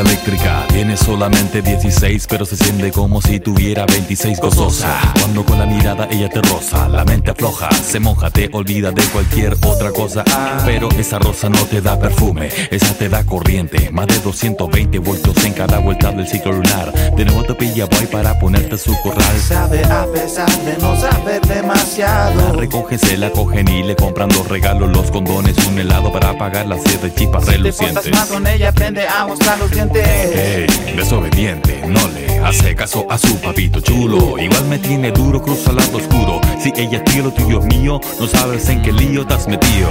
Eléctrica, 0.00 0.64
tiene 0.68 0.96
solamente 0.96 1.62
16, 1.62 2.26
pero 2.28 2.44
se 2.44 2.56
siente 2.56 2.90
como 2.92 3.22
si 3.22 3.40
tuviera 3.40 3.86
26 3.86 4.40
gozosa. 4.40 4.94
Cuando 5.20 5.44
con 5.44 5.58
la 5.58 5.66
mirada 5.66 6.06
ella 6.10 6.28
te 6.28 6.42
roza, 6.42 6.88
la 6.88 7.04
mente 7.04 7.30
afloja, 7.30 7.70
se 7.70 7.98
moja, 7.98 8.30
te 8.30 8.50
olvida 8.52 8.90
de 8.90 9.02
cualquier 9.04 9.54
otra 9.64 9.90
cosa. 9.92 10.22
Pero 10.66 10.90
esa 10.98 11.18
rosa 11.18 11.48
no 11.48 11.58
te 11.66 11.80
da 11.80 11.98
perfume, 11.98 12.48
esa 12.70 12.92
te 12.94 13.08
da 13.08 13.24
corriente. 13.24 13.90
Más 13.90 14.06
de 14.08 14.18
220 14.20 14.98
voltios 14.98 15.44
en 15.44 15.54
cada 15.54 15.78
vuelta 15.78 16.12
del 16.12 16.28
ciclo 16.28 16.52
lunar. 16.52 16.92
De 17.16 17.24
nuevo 17.24 17.44
te 17.44 17.54
pilla 17.54 17.86
boy 17.86 18.06
para 18.06 18.38
ponerte 18.38 18.76
su 18.76 18.94
corral. 19.00 19.24
Sabe 19.40 19.82
a 19.84 20.06
pesar 20.12 20.50
de 20.64 20.76
no 20.78 20.94
saber 21.00 21.40
La 21.46 21.54
demasiado. 21.54 22.52
recogen, 22.52 22.98
se 22.98 23.16
la 23.16 23.30
cogen 23.30 23.66
y 23.68 23.82
le 23.82 23.96
compran 23.96 24.28
los 24.28 24.46
regalos, 24.48 24.90
los 24.90 25.10
condones, 25.10 25.56
un 25.66 25.78
helado 25.78 26.12
para 26.12 26.36
pagar 26.36 26.66
las 26.66 26.80
siete 26.84 27.12
chispas 27.14 27.44
Si 27.46 27.52
te 27.52 27.58
portas 27.58 28.04
relucientes. 28.04 28.12
mal 28.12 28.28
con 28.28 28.46
ella, 28.46 28.68
aprende 28.68 29.06
a 29.06 29.26
mostrar 29.26 29.58
los 29.58 29.70
dientes. 29.70 29.85
Ey, 29.94 30.66
desobediente, 30.96 31.82
no 31.86 32.08
le 32.08 32.38
hace 32.40 32.74
caso 32.74 33.06
a 33.08 33.18
su 33.18 33.40
papito 33.40 33.80
chulo. 33.80 34.38
Igual 34.38 34.64
me 34.66 34.78
tiene 34.78 35.12
duro, 35.12 35.40
cruza 35.40 35.70
al 35.70 35.76
lado 35.76 35.98
oscuro. 35.98 36.40
Si 36.62 36.72
ella 36.76 37.02
es 37.06 37.16
lo 37.16 37.30
tuyo 37.30 37.60
es 37.60 37.66
mío, 37.66 38.00
no 38.18 38.26
sabes 38.26 38.68
en 38.68 38.82
qué 38.82 38.92
lío 38.92 39.22
estás 39.22 39.46
metido. 39.48 39.90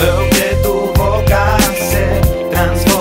Veo 0.00 0.30
que 0.30 0.56
tu 0.62 0.92
boca 1.00 1.56
se 1.74 2.20
transforma 2.50 2.97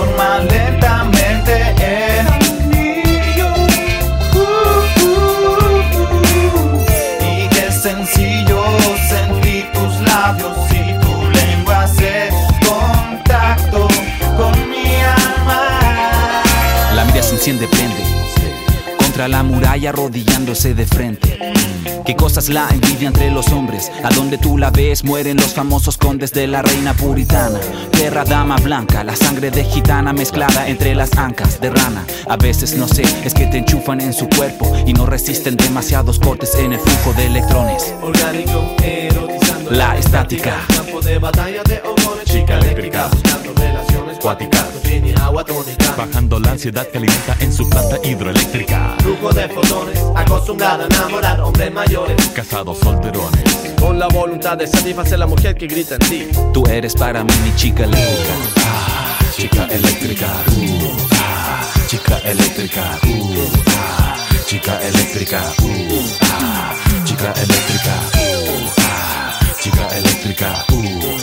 Contra 19.17 19.35
la 19.35 19.41
muralla 19.41 19.89
arrodillándose 19.89 20.75
de 20.75 20.85
frente. 20.85 21.39
Qué 22.05 22.15
cosas 22.15 22.49
la 22.49 22.69
envidia 22.69 23.07
entre 23.07 23.31
los 23.31 23.47
hombres. 23.47 23.91
A 24.03 24.09
donde 24.09 24.37
tú 24.37 24.59
la 24.59 24.69
ves 24.69 25.03
mueren 25.03 25.37
los 25.37 25.55
famosos 25.55 25.97
condes 25.97 26.33
de 26.33 26.45
la 26.45 26.61
reina 26.61 26.93
puritana. 26.93 27.59
Perra 27.93 28.25
dama 28.25 28.57
blanca, 28.57 29.03
la 29.03 29.15
sangre 29.15 29.49
de 29.49 29.63
gitana 29.63 30.13
mezclada 30.13 30.67
entre 30.67 30.93
las 30.93 31.17
ancas 31.17 31.59
de 31.59 31.71
rana. 31.71 32.05
A 32.29 32.37
veces 32.37 32.77
no 32.77 32.87
sé, 32.87 33.01
es 33.25 33.33
que 33.33 33.47
te 33.47 33.57
enchufan 33.57 34.01
en 34.01 34.13
su 34.13 34.29
cuerpo 34.29 34.71
y 34.85 34.93
no 34.93 35.07
resisten 35.07 35.57
demasiados 35.57 36.19
cortes 36.19 36.53
en 36.53 36.73
el 36.73 36.79
flujo 36.79 37.11
de 37.13 37.25
electrones. 37.25 37.95
Orgánico, 38.03 38.75
erotizando 38.83 39.71
La 39.71 39.97
estática. 39.97 40.59
Campo 40.75 41.01
de 41.01 41.17
batalla 41.17 41.63
de 41.63 41.81
chica 42.25 42.59
eléctrica, 42.59 43.09
cuáticas, 44.15 44.65
agua 45.21 45.43
tónica. 45.43 45.95
Bajando 45.97 46.39
la 46.39 46.51
ansiedad 46.51 46.87
que 46.87 46.97
alimenta 46.97 47.35
en 47.39 47.51
su 47.51 47.69
planta 47.69 47.97
hidroeléctrica. 48.03 48.95
Flujo 48.99 49.33
de 49.33 49.49
fotones, 49.49 49.99
acostumbrada 50.15 50.85
a 50.85 50.87
enamorar 50.87 51.41
hombres 51.41 51.71
mayores. 51.73 52.27
Casados 52.27 52.77
solterones. 52.79 53.43
Con 53.79 53.99
la 53.99 54.07
voluntad 54.07 54.57
de 54.57 54.67
satisfacer 54.67 55.19
la 55.19 55.27
mujer 55.27 55.55
que 55.55 55.67
grita 55.67 55.95
en 55.95 55.99
ti. 56.09 56.27
Tú 56.53 56.65
eres 56.67 56.93
para 56.93 57.23
mí 57.23 57.33
mi 57.43 57.53
chica 57.55 57.83
eléctrica. 57.83 58.33
Ah, 58.65 59.19
chica 59.35 59.65
eléctrica. 59.65 60.27
Uh, 60.55 60.97
ah, 61.13 61.65
chica 61.87 62.17
eléctrica. 62.19 62.81
Uh, 63.03 63.47
ah, 63.67 64.15
chica 64.45 64.81
eléctrica. 64.87 65.41
Uh, 65.61 66.01
ah, 66.21 66.75
chica 67.03 67.33
eléctrica. 67.33 67.93
Uh, 68.01 68.69
ah, 68.81 69.35
chica 69.59 69.93
eléctrica. 69.97 70.33
Uh, 70.53 70.57
ah, 70.59 70.59
chica 70.63 70.65
eléctrica. 70.65 70.65
Uh, 70.71 71.16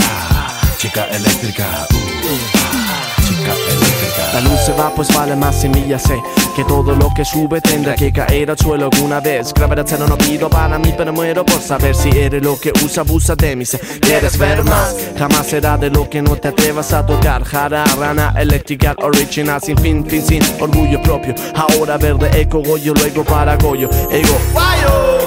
ah, 0.00 0.60
chica 0.76 1.08
eléctrica. 1.10 1.86
Uh, 1.90 2.38
ah, 2.56 3.07
eléctrica. 3.52 4.32
La 4.34 4.40
luz 4.40 4.60
se 4.64 4.72
va, 4.72 4.90
pues 4.94 5.08
vale 5.14 5.36
más 5.36 5.60
semilla 5.60 5.98
sé 5.98 6.20
que 6.58 6.64
todo 6.64 6.96
lo 6.96 7.14
que 7.14 7.24
sube 7.24 7.60
tendrá 7.60 7.94
que 7.94 8.12
caer 8.12 8.50
al 8.50 8.58
suelo 8.58 8.88
alguna 8.92 9.20
vez. 9.20 9.54
Gravedad 9.54 9.84
cero 9.86 10.06
no 10.08 10.18
pido 10.18 10.50
para 10.50 10.76
mí, 10.76 10.92
pero 10.96 11.12
muero 11.12 11.46
por 11.46 11.60
saber 11.60 11.94
si 11.94 12.08
eres 12.08 12.42
lo 12.42 12.58
que 12.58 12.72
usa, 12.84 13.02
abusa 13.02 13.36
de 13.36 13.54
mí. 13.54 13.64
Si 13.64 13.78
quieres 13.78 14.36
ver 14.36 14.64
más, 14.64 14.96
jamás 15.16 15.46
será 15.46 15.78
de 15.78 15.88
lo 15.88 16.10
que 16.10 16.20
no 16.20 16.34
te 16.34 16.48
atrevas 16.48 16.92
a 16.92 17.06
tocar. 17.06 17.44
Jara, 17.44 17.84
rana, 17.96 18.34
electrical, 18.36 18.96
original, 19.02 19.60
sin 19.62 19.78
fin, 19.78 20.04
fin, 20.04 20.20
sin 20.20 20.42
orgullo 20.60 21.00
propio. 21.00 21.32
Ahora 21.54 21.96
verde, 21.96 22.28
eco, 22.40 22.60
goyo, 22.60 22.92
luego 22.92 23.22
para 23.22 23.56
goyo, 23.56 23.88
ego. 24.10 24.36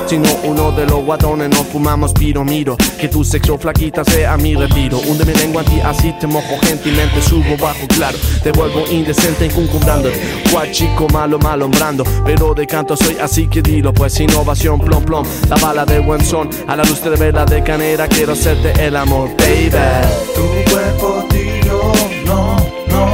Si 0.08 0.18
no 0.18 0.30
uno 0.44 0.74
de 0.74 0.86
los 0.86 1.06
guatones 1.06 1.50
no 1.50 1.64
fumamos 1.64 2.12
piro, 2.12 2.44
miro 2.44 2.76
que 3.00 3.08
tu 3.08 3.24
sexo 3.24 3.58
flaquita 3.58 4.04
sea 4.04 4.36
mi 4.36 4.54
retiro. 4.54 4.98
Hunde 4.98 5.24
mi 5.24 5.34
lengua 5.34 5.62
en 5.62 5.70
ti, 5.70 5.80
así 5.80 6.14
te 6.20 6.28
mojo 6.28 6.58
gentilmente, 6.64 7.22
subo 7.22 7.56
bajo, 7.58 7.88
claro. 7.88 8.11
Te 8.44 8.52
vuelvo 8.52 8.86
indecente, 8.90 9.46
incumbrándote. 9.46 10.20
Cual 10.52 10.72
chico 10.72 11.08
malo, 11.10 11.40
malombrando. 11.40 12.04
Pero 12.26 12.54
de 12.54 12.68
canto 12.68 12.96
soy 12.96 13.18
así 13.22 13.48
que 13.48 13.62
dilo, 13.62 13.94
pues 13.94 14.20
innovación, 14.20 14.80
plom, 14.80 15.04
plom. 15.04 15.26
La 15.50 15.56
bala 15.58 15.86
de 15.86 16.00
buen 16.00 16.24
son, 16.24 16.50
a 16.68 16.76
la 16.76 16.84
luz 16.84 17.04
de 17.04 17.12
vela 17.12 17.46
de 17.46 17.64
canera, 17.64 18.08
quiero 18.08 18.34
hacerte 18.34 18.74
el 18.86 18.96
amor, 18.96 19.30
baby. 19.38 19.72
Tu 20.36 20.72
cuerpo 20.72 21.26
tiro, 21.30 21.92
no, 22.26 22.56
no, 22.88 23.08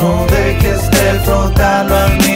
no 0.00 0.26
dejes 0.26 0.90
de 0.90 1.20
frotarlo 1.24 1.96
al 1.96 2.16
mío 2.18 2.33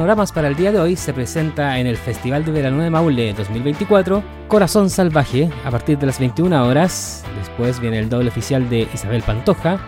panoramas 0.00 0.32
para 0.32 0.48
el 0.48 0.56
día 0.56 0.72
de 0.72 0.80
hoy 0.80 0.96
se 0.96 1.12
presenta 1.12 1.78
en 1.78 1.86
el 1.86 1.98
Festival 1.98 2.42
de 2.42 2.52
Verano 2.52 2.82
de 2.82 2.88
Maule 2.88 3.34
2024 3.34 4.24
Corazón 4.48 4.88
Salvaje 4.88 5.50
a 5.62 5.70
partir 5.70 5.98
de 5.98 6.06
las 6.06 6.18
21 6.18 6.66
horas. 6.66 7.22
Después 7.38 7.78
viene 7.80 7.98
el 7.98 8.08
doble 8.08 8.30
oficial 8.30 8.70
de 8.70 8.88
Isabel 8.94 9.22
Pantoja, 9.22 9.78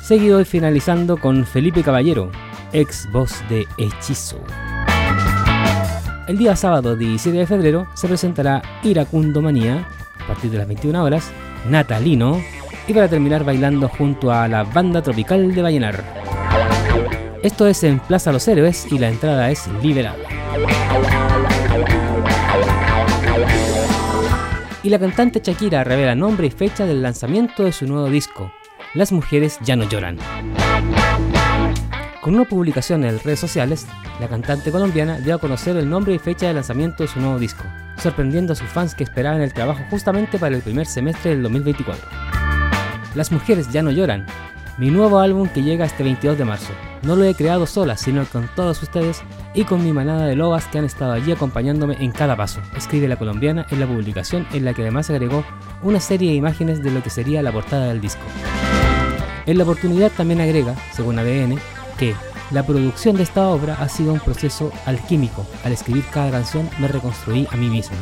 seguido 0.00 0.40
y 0.40 0.44
finalizando 0.44 1.16
con 1.16 1.44
Felipe 1.44 1.82
Caballero, 1.82 2.30
ex 2.72 3.10
voz 3.10 3.42
de 3.48 3.66
Hechizo. 3.78 4.38
El 6.28 6.38
día 6.38 6.54
sábado 6.54 6.94
17 6.94 7.36
de 7.36 7.46
febrero 7.48 7.88
se 7.94 8.06
presentará 8.06 8.62
Iracundo 8.84 9.42
Manía 9.42 9.88
a 10.22 10.26
partir 10.28 10.52
de 10.52 10.58
las 10.58 10.68
21 10.68 11.02
horas, 11.02 11.32
Natalino 11.68 12.40
y 12.86 12.94
para 12.94 13.08
terminar 13.08 13.42
bailando 13.42 13.88
junto 13.88 14.30
a 14.30 14.46
la 14.46 14.62
banda 14.62 15.02
tropical 15.02 15.52
de 15.52 15.62
Vallenar. 15.62 16.21
Esto 17.42 17.66
es 17.66 17.82
en 17.82 17.98
Plaza 17.98 18.30
Los 18.30 18.46
Héroes 18.46 18.86
y 18.92 19.00
la 19.00 19.08
entrada 19.08 19.50
es 19.50 19.66
liberada. 19.82 20.16
Y 24.84 24.90
la 24.90 24.98
cantante 25.00 25.40
Shakira 25.42 25.82
revela 25.82 26.14
nombre 26.14 26.46
y 26.46 26.50
fecha 26.50 26.86
del 26.86 27.02
lanzamiento 27.02 27.64
de 27.64 27.72
su 27.72 27.86
nuevo 27.86 28.08
disco, 28.08 28.52
Las 28.94 29.10
mujeres 29.10 29.58
ya 29.62 29.74
no 29.74 29.88
lloran. 29.88 30.18
Con 32.20 32.36
una 32.36 32.44
publicación 32.44 33.02
en 33.02 33.18
redes 33.18 33.40
sociales, 33.40 33.88
la 34.20 34.28
cantante 34.28 34.70
colombiana 34.70 35.18
dio 35.18 35.34
a 35.34 35.38
conocer 35.38 35.76
el 35.76 35.90
nombre 35.90 36.14
y 36.14 36.20
fecha 36.20 36.46
de 36.46 36.54
lanzamiento 36.54 37.02
de 37.02 37.08
su 37.08 37.18
nuevo 37.18 37.40
disco, 37.40 37.64
sorprendiendo 38.00 38.52
a 38.52 38.56
sus 38.56 38.68
fans 38.68 38.94
que 38.94 39.02
esperaban 39.02 39.40
el 39.40 39.52
trabajo 39.52 39.82
justamente 39.90 40.38
para 40.38 40.54
el 40.54 40.62
primer 40.62 40.86
semestre 40.86 41.32
del 41.32 41.42
2024. 41.42 42.06
Las 43.16 43.32
mujeres 43.32 43.68
ya 43.72 43.82
no 43.82 43.90
lloran 43.90 44.26
mi 44.78 44.90
nuevo 44.90 45.18
álbum 45.18 45.48
que 45.48 45.62
llega 45.62 45.84
este 45.84 46.02
22 46.02 46.38
de 46.38 46.44
marzo. 46.44 46.72
No 47.02 47.16
lo 47.16 47.24
he 47.24 47.34
creado 47.34 47.66
sola, 47.66 47.96
sino 47.96 48.24
con 48.24 48.48
todos 48.54 48.82
ustedes 48.82 49.22
y 49.54 49.64
con 49.64 49.84
mi 49.84 49.92
manada 49.92 50.26
de 50.26 50.36
lobas 50.36 50.66
que 50.66 50.78
han 50.78 50.84
estado 50.84 51.12
allí 51.12 51.32
acompañándome 51.32 51.96
en 52.00 52.12
cada 52.12 52.36
paso, 52.36 52.60
escribe 52.76 53.08
la 53.08 53.16
colombiana 53.16 53.66
en 53.70 53.80
la 53.80 53.86
publicación 53.86 54.46
en 54.52 54.64
la 54.64 54.72
que 54.72 54.82
además 54.82 55.10
agregó 55.10 55.44
una 55.82 56.00
serie 56.00 56.30
de 56.30 56.36
imágenes 56.36 56.82
de 56.82 56.90
lo 56.90 57.02
que 57.02 57.10
sería 57.10 57.42
la 57.42 57.52
portada 57.52 57.86
del 57.86 58.00
disco. 58.00 58.22
En 59.44 59.58
la 59.58 59.64
oportunidad 59.64 60.12
también 60.12 60.40
agrega, 60.40 60.74
según 60.92 61.18
ABN, 61.18 61.58
que 61.98 62.14
la 62.52 62.64
producción 62.64 63.16
de 63.16 63.24
esta 63.24 63.48
obra 63.48 63.76
ha 63.80 63.88
sido 63.88 64.12
un 64.12 64.20
proceso 64.20 64.70
alquímico. 64.86 65.46
Al 65.64 65.72
escribir 65.72 66.04
cada 66.12 66.30
canción 66.30 66.68
me 66.78 66.88
reconstruí 66.88 67.48
a 67.50 67.56
mí 67.56 67.68
mismo. 67.68 67.96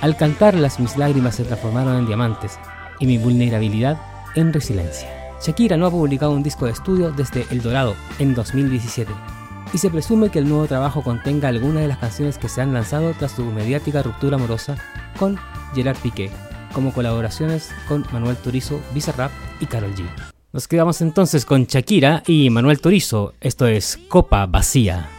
Al 0.00 0.16
cantarlas 0.16 0.78
mis 0.78 0.96
lágrimas 0.96 1.34
se 1.36 1.44
transformaron 1.44 1.96
en 1.96 2.06
diamantes 2.06 2.58
y 3.00 3.06
mi 3.06 3.18
vulnerabilidad 3.18 3.98
en 4.34 4.52
resiliencia. 4.52 5.23
Shakira 5.44 5.76
no 5.76 5.84
ha 5.84 5.90
publicado 5.90 6.32
un 6.32 6.42
disco 6.42 6.64
de 6.64 6.72
estudio 6.72 7.12
desde 7.12 7.46
El 7.50 7.60
Dorado 7.60 7.94
en 8.18 8.34
2017 8.34 9.12
y 9.74 9.78
se 9.78 9.90
presume 9.90 10.30
que 10.30 10.38
el 10.38 10.48
nuevo 10.48 10.66
trabajo 10.66 11.02
contenga 11.02 11.48
algunas 11.48 11.82
de 11.82 11.88
las 11.88 11.98
canciones 11.98 12.38
que 12.38 12.48
se 12.48 12.62
han 12.62 12.72
lanzado 12.72 13.12
tras 13.18 13.32
su 13.32 13.44
mediática 13.44 14.02
ruptura 14.02 14.36
amorosa 14.36 14.76
con 15.18 15.38
Gerard 15.74 15.98
Piqué, 15.98 16.30
como 16.72 16.94
colaboraciones 16.94 17.68
con 17.88 18.06
Manuel 18.10 18.38
Turizo, 18.38 18.80
Bizarrap 18.94 19.32
y 19.60 19.66
Karol 19.66 19.94
G. 19.94 20.06
Nos 20.50 20.66
quedamos 20.66 21.02
entonces 21.02 21.44
con 21.44 21.64
Shakira 21.66 22.22
y 22.26 22.48
Manuel 22.48 22.80
Turizo. 22.80 23.34
Esto 23.42 23.66
es 23.66 23.98
Copa 24.08 24.46
Vacía. 24.46 25.10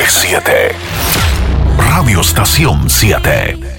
R7 0.00 0.72
Radio 1.78 2.20
Estación 2.20 2.90
7 2.90 3.78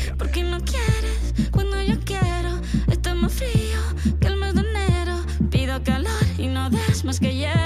más 7.10 7.20
que 7.20 7.34
hielo. 7.34 7.59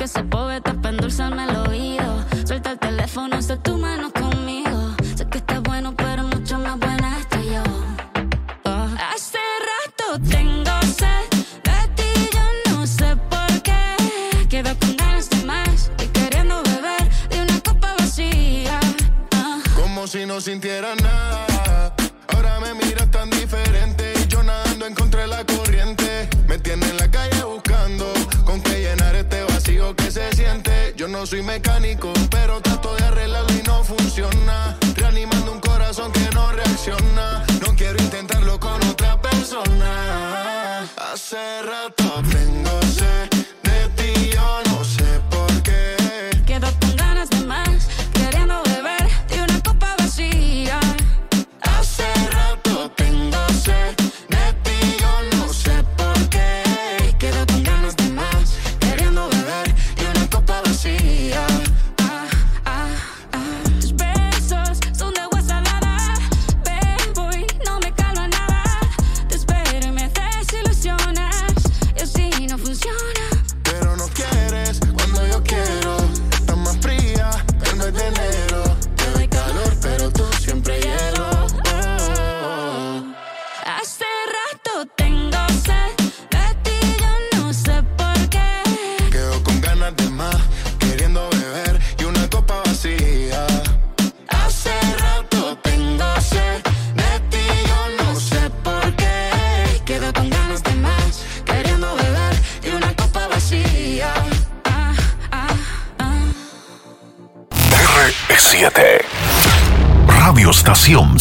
Que 0.00 0.08
se 0.08 0.24
poeta 0.24 0.72
para 0.72 0.94
endulzarme 0.94 1.46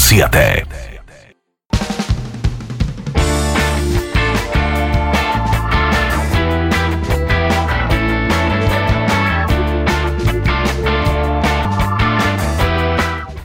7 0.02 0.66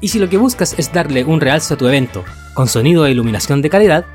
Y 0.00 0.09
si 0.09 0.18
lo 0.18 0.28
que 0.30 0.38
buscas 0.38 0.74
es 0.78 0.92
darle 0.92 1.24
un 1.24 1.40
realce 1.40 1.74
a 1.74 1.76
tu 1.76 1.86
evento, 1.86 2.24
con 2.55 2.68
sonido 2.68 3.05
e 3.05 3.11
iluminación 3.11 3.61
de 3.61 3.68
calidad, 3.68 4.07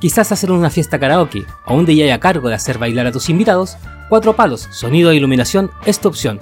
quizás 0.00 0.32
hacer 0.32 0.50
una 0.50 0.70
fiesta 0.70 0.98
karaoke 0.98 1.44
o 1.66 1.74
un 1.74 1.84
DJ 1.86 2.12
a 2.12 2.18
cargo 2.18 2.48
de 2.48 2.54
hacer 2.54 2.78
bailar 2.78 3.06
a 3.06 3.12
tus 3.12 3.28
invitados, 3.28 3.76
Cuatro 4.08 4.34
Palos, 4.34 4.68
Sonido 4.72 5.10
e 5.10 5.16
Iluminación 5.16 5.70
es 5.84 6.00
tu 6.00 6.08
opción. 6.08 6.40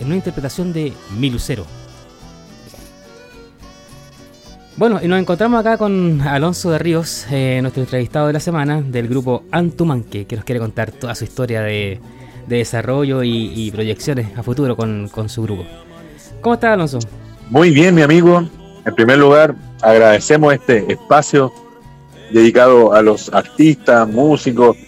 en 0.00 0.06
una 0.06 0.16
interpretación 0.16 0.72
de 0.72 0.94
Mi 1.18 1.28
Lucero. 1.28 1.79
Bueno, 4.76 4.98
y 5.02 5.08
nos 5.08 5.18
encontramos 5.18 5.60
acá 5.60 5.76
con 5.76 6.22
Alonso 6.22 6.70
de 6.70 6.78
Ríos, 6.78 7.26
eh, 7.30 7.58
nuestro 7.60 7.82
entrevistado 7.82 8.28
de 8.28 8.32
la 8.32 8.40
semana 8.40 8.80
del 8.80 9.08
grupo 9.08 9.44
Antumanque, 9.50 10.26
que 10.26 10.36
nos 10.36 10.44
quiere 10.44 10.58
contar 10.58 10.90
toda 10.90 11.14
su 11.14 11.24
historia 11.24 11.60
de, 11.60 12.00
de 12.46 12.56
desarrollo 12.56 13.22
y, 13.22 13.52
y 13.54 13.70
proyecciones 13.72 14.28
a 14.38 14.42
futuro 14.42 14.76
con, 14.76 15.08
con 15.08 15.28
su 15.28 15.42
grupo. 15.42 15.66
¿Cómo 16.40 16.54
estás, 16.54 16.72
Alonso? 16.72 16.98
Muy 17.50 17.70
bien, 17.70 17.94
mi 17.94 18.00
amigo. 18.00 18.48
En 18.86 18.94
primer 18.94 19.18
lugar, 19.18 19.54
agradecemos 19.82 20.54
este 20.54 20.90
espacio 20.90 21.52
dedicado 22.32 22.94
a 22.94 23.02
los 23.02 23.28
artistas, 23.34 24.08
músicos 24.08 24.78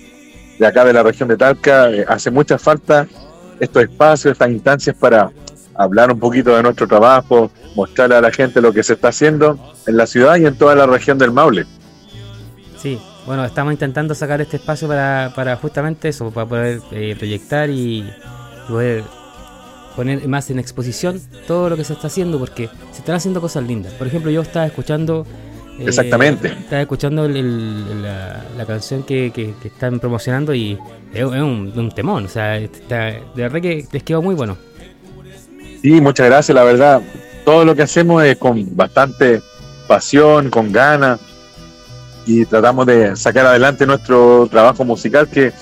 de 0.58 0.66
acá 0.66 0.86
de 0.86 0.94
la 0.94 1.02
región 1.02 1.28
de 1.28 1.36
Talca. 1.36 1.90
Eh, 1.90 2.04
hace 2.08 2.30
mucha 2.30 2.56
falta 2.56 3.06
estos 3.60 3.82
espacios, 3.82 4.32
estas 4.32 4.50
instancias 4.50 4.96
para 4.96 5.30
hablar 5.74 6.12
un 6.12 6.18
poquito 6.18 6.54
de 6.56 6.62
nuestro 6.62 6.86
trabajo, 6.86 7.50
mostrarle 7.74 8.16
a 8.16 8.20
la 8.20 8.30
gente 8.30 8.60
lo 8.60 8.72
que 8.72 8.82
se 8.82 8.94
está 8.94 9.08
haciendo 9.08 9.58
en 9.86 9.96
la 9.96 10.06
ciudad 10.06 10.36
y 10.36 10.46
en 10.46 10.54
toda 10.56 10.74
la 10.74 10.86
región 10.86 11.18
del 11.18 11.32
Maule. 11.32 11.66
Sí, 12.76 12.98
bueno, 13.26 13.44
estamos 13.44 13.72
intentando 13.72 14.14
sacar 14.14 14.40
este 14.40 14.56
espacio 14.56 14.88
para, 14.88 15.32
para 15.34 15.56
justamente 15.56 16.08
eso, 16.08 16.30
para 16.30 16.46
poder 16.46 16.80
eh, 16.90 17.14
proyectar 17.16 17.70
y 17.70 18.04
poder 18.68 19.04
poner 19.96 20.26
más 20.26 20.50
en 20.50 20.58
exposición 20.58 21.20
todo 21.46 21.68
lo 21.70 21.76
que 21.76 21.84
se 21.84 21.92
está 21.92 22.06
haciendo, 22.08 22.38
porque 22.38 22.68
se 22.92 22.98
están 23.00 23.14
haciendo 23.16 23.40
cosas 23.40 23.64
lindas. 23.64 23.92
Por 23.94 24.06
ejemplo, 24.06 24.30
yo 24.30 24.40
estaba 24.42 24.66
escuchando... 24.66 25.26
eh, 25.78 25.84
Exactamente. 25.86 26.48
Estaba 26.48 26.82
escuchando 26.82 27.26
el- 27.26 27.36
el- 27.36 28.02
la, 28.02 28.42
la 28.56 28.66
canción 28.66 29.02
que, 29.04 29.30
que- 29.32 29.54
que 29.60 29.68
están 29.68 30.00
promocionando 30.00 30.54
y 30.54 30.78
es, 31.12 31.24
un, 31.24 31.72
un 31.76 31.90
temón, 31.94 32.24
o 32.24 32.28
sea, 32.28 32.56
está- 32.56 33.04
de 33.10 33.20
verdad 33.36 33.60
que 33.60 33.86
les 33.92 34.02
quedó 34.02 34.22
muy 34.22 34.34
bueno. 34.34 34.56
Sí, 35.82 36.00
muchas 36.00 36.26
gracias, 36.26 36.54
la 36.54 36.62
verdad. 36.62 37.02
Todo 37.44 37.64
lo 37.64 37.74
que 37.74 37.82
hacemos 37.82 38.22
es 38.22 38.36
con 38.36 38.76
bastante 38.76 39.42
pasión, 39.88 40.48
con 40.48 40.70
ganas 40.72 41.18
y 42.24 42.44
tratamos 42.44 42.86
de 42.86 43.16
sacar 43.16 43.46
adelante 43.46 43.84
nuestro 43.84 44.46
trabajo 44.48 44.84
musical 44.84 45.28
que 45.28 45.52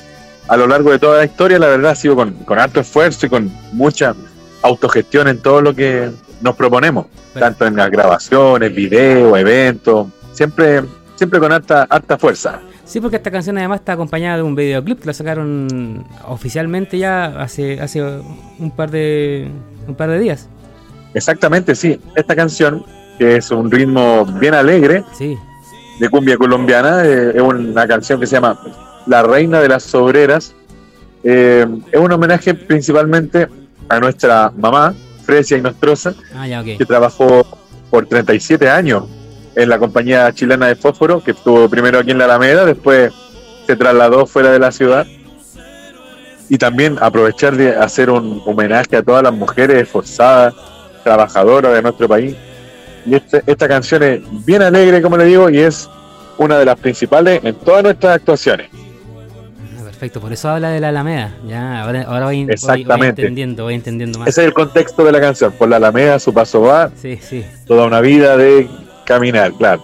a 0.47 0.57
lo 0.59 0.67
largo 0.67 0.91
de 0.91 0.99
toda 0.99 1.19
la 1.19 1.25
historia, 1.25 1.59
la 1.59 1.69
verdad, 1.69 1.93
ha 1.93 1.95
sido 1.95 2.17
con, 2.17 2.33
con 2.45 2.59
harto 2.59 2.81
esfuerzo 2.81 3.25
y 3.25 3.29
con 3.31 3.51
mucha 3.73 4.15
autogestión 4.63 5.29
en 5.29 5.39
todo 5.41 5.63
lo 5.63 5.75
que 5.75 6.11
nos 6.43 6.55
proponemos, 6.55 7.07
tanto 7.33 7.67
en 7.67 7.77
las 7.77 7.91
grabaciones, 7.91 8.75
videos, 8.75 9.39
eventos, 9.39 10.09
siempre, 10.33 10.83
siempre 11.17 11.41
con 11.41 11.51
harta, 11.51 11.87
harta 11.89 12.19
fuerza. 12.19 12.61
Sí, 12.91 13.01
porque 13.01 13.17
esta 13.19 13.31
canción 13.31 13.57
además 13.57 13.79
está 13.81 13.93
acompañada 13.93 14.39
de 14.39 14.43
un 14.43 14.57
videoclip 14.57 14.99
que 14.99 15.07
la 15.07 15.13
sacaron 15.13 16.05
oficialmente 16.27 16.99
ya 16.99 17.27
hace, 17.41 17.81
hace 17.81 18.03
un 18.59 18.73
par 18.75 18.91
de 18.91 19.49
un 19.87 19.95
par 19.95 20.11
de 20.11 20.19
días. 20.19 20.49
Exactamente, 21.15 21.77
sí. 21.77 22.01
Esta 22.17 22.35
canción, 22.35 22.85
que 23.17 23.37
es 23.37 23.49
un 23.53 23.71
ritmo 23.71 24.25
bien 24.41 24.55
alegre, 24.55 25.05
Sí. 25.17 25.39
de 26.01 26.09
cumbia 26.09 26.37
colombiana, 26.37 27.05
eh, 27.05 27.31
es 27.37 27.41
una 27.41 27.87
canción 27.87 28.19
que 28.19 28.27
se 28.27 28.35
llama 28.35 28.59
La 29.07 29.23
Reina 29.23 29.61
de 29.61 29.69
las 29.69 29.95
Obreras. 29.95 30.53
Eh, 31.23 31.65
es 31.93 32.01
un 32.01 32.11
homenaje 32.11 32.55
principalmente 32.55 33.47
a 33.89 34.01
nuestra 34.01 34.53
mamá, 34.57 34.95
Fresia 35.23 35.57
y 35.59 35.61
Nostrosa, 35.63 36.13
Ah, 36.35 36.49
ya, 36.49 36.65
que 36.65 36.85
trabajó 36.85 37.47
por 37.89 38.07
37 38.07 38.69
años 38.69 39.05
en 39.55 39.69
la 39.69 39.79
compañía 39.79 40.33
chilena 40.33 40.67
de 40.69 40.77
fósforo, 40.77 41.23
que 41.23 41.33
estuvo 41.33 41.69
primero 41.69 41.99
aquí 41.99 42.11
en 42.13 42.19
la 42.19 42.25
Alameda, 42.27 42.65
después 42.65 43.13
se 43.67 43.77
trasladó 43.77 44.27
fuera 44.27 44.51
de 44.51 44.59
la 44.59 44.73
ciudad. 44.73 45.07
Y 46.49 46.59
también 46.59 46.97
aprovechar 47.01 47.57
de 47.57 47.77
hacer 47.77 48.11
un 48.11 48.43
homenaje 48.45 48.97
a 48.97 49.03
todas 49.03 49.23
las 49.23 49.33
mujeres 49.33 49.83
esforzadas, 49.83 50.55
trabajadoras 51.05 51.73
de 51.75 51.83
nuestro 51.83 52.09
país. 52.09 52.35
Y 53.07 53.15
este- 53.15 53.43
esta 53.47 53.69
canción 53.69 54.03
es 54.03 54.21
bien 54.45 54.61
alegre, 54.63 55.01
como 55.01 55.17
le 55.17 55.25
digo, 55.25 55.49
y 55.49 55.59
es 55.61 55.89
una 56.39 56.59
de 56.59 56.65
las 56.65 56.79
principales 56.79 57.41
en 57.45 57.55
todas 57.55 57.83
nuestras 57.85 58.17
actuaciones. 58.17 58.69
Ah, 59.79 59.85
perfecto, 59.85 60.21
por 60.21 60.33
eso 60.33 60.49
habla 60.49 60.71
de 60.71 60.81
la 60.81 60.89
Alameda. 60.89 61.35
Ya, 61.47 61.83
ahora, 61.83 62.03
ahora 62.03 62.25
voy, 62.27 62.37
voy- 62.39 62.45
voy 62.47 62.53
Exactamente. 62.55 63.23
entendiendo, 63.23 63.65
voy 63.65 63.75
entendiendo 63.75 64.19
más. 64.19 64.29
Ese 64.29 64.41
es 64.43 64.47
el 64.49 64.53
contexto 64.55 65.05
de 65.05 65.13
la 65.13 65.21
canción. 65.21 65.53
Por 65.53 65.69
la 65.69 65.77
Alameda, 65.77 66.19
su 66.19 66.35
paso 66.35 66.63
va, 66.63 66.91
Sí, 67.01 67.19
sí. 67.23 67.45
toda 67.67 67.87
una 67.87 68.01
vida 68.01 68.37
de 68.37 68.69
caminar, 69.15 69.53
claro. 69.55 69.83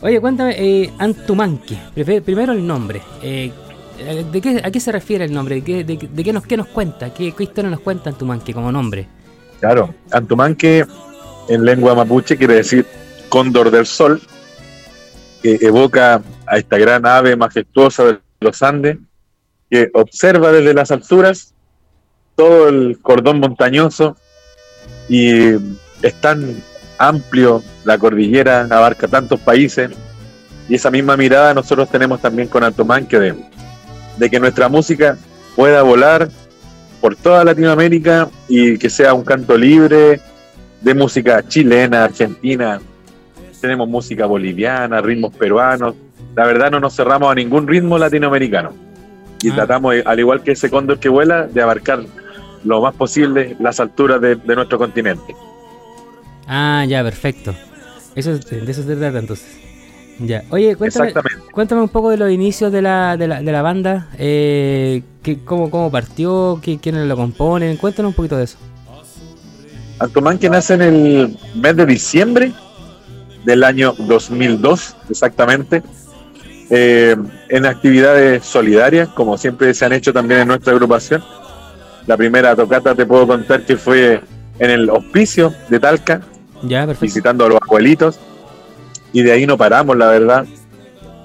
Oye, 0.00 0.18
cuéntame, 0.20 0.54
eh, 0.58 0.90
Antumanque. 0.98 1.76
Prife- 1.94 2.22
Primero 2.22 2.52
el 2.52 2.66
nombre. 2.66 3.02
Eh, 3.22 3.52
¿de 4.32 4.40
qué, 4.40 4.62
¿A 4.64 4.70
qué 4.70 4.80
se 4.80 4.92
refiere 4.92 5.24
el 5.26 5.32
nombre? 5.32 5.56
¿De 5.56 5.62
qué, 5.62 5.84
de, 5.84 5.96
de 6.10 6.24
qué 6.24 6.32
nos, 6.32 6.46
qué 6.46 6.56
nos 6.56 6.68
cuenta? 6.68 7.12
¿Qué, 7.12 7.32
qué 7.32 7.42
historia 7.44 7.70
nos 7.70 7.80
cuenta 7.80 8.08
Antumanque 8.10 8.54
como 8.54 8.72
nombre? 8.72 9.06
Claro, 9.60 9.94
Antumanque 10.10 10.86
en 11.48 11.64
lengua 11.64 11.94
mapuche 11.94 12.36
quiere 12.38 12.54
decir 12.54 12.86
cóndor 13.28 13.70
del 13.70 13.84
sol, 13.86 14.20
que 15.42 15.58
evoca 15.60 16.22
a 16.46 16.56
esta 16.58 16.78
gran 16.78 17.04
ave 17.06 17.36
majestuosa 17.36 18.04
de 18.04 18.18
los 18.40 18.62
Andes, 18.62 18.96
que 19.70 19.90
observa 19.94 20.50
desde 20.52 20.72
las 20.72 20.90
alturas 20.90 21.52
todo 22.36 22.68
el 22.68 22.98
cordón 23.02 23.40
montañoso 23.40 24.16
y 25.08 25.48
es 26.02 26.14
tan 26.20 26.62
amplio, 26.98 27.62
la 27.84 27.98
cordillera 27.98 28.62
abarca 28.70 29.08
tantos 29.08 29.40
países 29.40 29.90
y 30.68 30.74
esa 30.74 30.90
misma 30.90 31.16
mirada 31.16 31.54
nosotros 31.54 31.88
tenemos 31.90 32.20
también 32.20 32.48
con 32.48 32.64
Antumanque 32.64 33.18
de, 33.18 33.34
de 34.16 34.30
que 34.30 34.40
nuestra 34.40 34.68
música 34.68 35.16
pueda 35.54 35.82
volar 35.82 36.28
por 37.00 37.14
toda 37.16 37.44
Latinoamérica 37.44 38.28
y 38.48 38.78
que 38.78 38.90
sea 38.90 39.14
un 39.14 39.22
canto 39.24 39.56
libre 39.56 40.20
de 40.80 40.94
música 40.94 41.46
chilena, 41.46 42.04
argentina. 42.04 42.80
Tenemos 43.60 43.88
música 43.88 44.26
boliviana, 44.26 45.00
ritmos 45.00 45.34
peruanos. 45.34 45.94
La 46.34 46.46
verdad 46.46 46.70
no 46.70 46.80
nos 46.80 46.94
cerramos 46.94 47.30
a 47.30 47.34
ningún 47.34 47.66
ritmo 47.66 47.96
latinoamericano. 47.98 48.72
Y 49.42 49.50
Ah. 49.50 49.54
tratamos, 49.56 49.94
eh, 49.94 50.02
al 50.04 50.18
igual 50.18 50.42
que 50.42 50.52
ese 50.52 50.68
cóndor 50.70 50.98
que 50.98 51.08
vuela, 51.08 51.46
de 51.46 51.62
abarcar 51.62 52.00
lo 52.64 52.80
más 52.80 52.94
posible 52.94 53.56
las 53.60 53.78
alturas 53.80 54.20
de, 54.20 54.36
de 54.36 54.54
nuestro 54.56 54.78
continente. 54.78 55.34
Ah, 56.46 56.84
ya, 56.88 57.02
perfecto. 57.02 57.54
Eso, 58.14 58.32
es- 58.32 58.46
de 58.48 58.70
eso 58.70 58.82
se 58.82 58.96
trata 58.96 59.18
entonces. 59.18 59.46
Ya. 60.18 60.44
Oye, 60.50 60.76
cuéntame, 60.76 61.12
cuéntame 61.52 61.82
un 61.82 61.88
poco 61.90 62.08
de 62.10 62.16
los 62.16 62.30
inicios 62.30 62.72
de 62.72 62.80
la, 62.80 63.16
de 63.18 63.28
la, 63.28 63.42
de 63.42 63.52
la 63.52 63.60
banda. 63.62 64.08
Eh, 64.18 65.02
qué- 65.22 65.44
cómo, 65.44 65.70
¿Cómo 65.70 65.90
partió? 65.90 66.58
¿Qué, 66.62 66.78
¿Quiénes 66.78 67.06
lo 67.06 67.16
componen? 67.16 67.76
Cuéntanos 67.76 68.10
un 68.10 68.14
poquito 68.14 68.36
de 68.36 68.44
eso. 68.44 68.56
Antomán 69.98 70.38
que 70.38 70.48
nace 70.50 70.74
en 70.74 70.82
el 70.82 71.38
mes 71.54 71.76
de 71.76 71.86
diciembre 71.86 72.52
del 73.44 73.62
año 73.64 73.94
2002, 73.98 74.96
exactamente, 75.08 75.82
eh, 76.68 77.16
en 77.48 77.66
actividades 77.66 78.44
solidarias, 78.44 79.08
como 79.08 79.38
siempre 79.38 79.72
se 79.72 79.84
han 79.84 79.92
hecho 79.92 80.12
también 80.12 80.40
en 80.40 80.48
nuestra 80.48 80.72
agrupación. 80.72 81.22
La 82.06 82.16
primera 82.16 82.54
tocata 82.56 82.94
te 82.94 83.06
puedo 83.06 83.26
contar 83.26 83.64
que 83.64 83.76
fue 83.76 84.20
en 84.58 84.70
el 84.70 84.90
hospicio 84.90 85.54
de 85.68 85.78
Talca, 85.80 86.20
Ya, 86.62 86.80
perfecto. 86.86 87.04
visitando 87.04 87.44
a 87.44 87.48
los 87.48 87.58
abuelitos, 87.62 88.18
y 89.12 89.22
de 89.22 89.32
ahí 89.32 89.46
no 89.46 89.56
paramos, 89.56 89.96
la 89.96 90.06
verdad, 90.08 90.46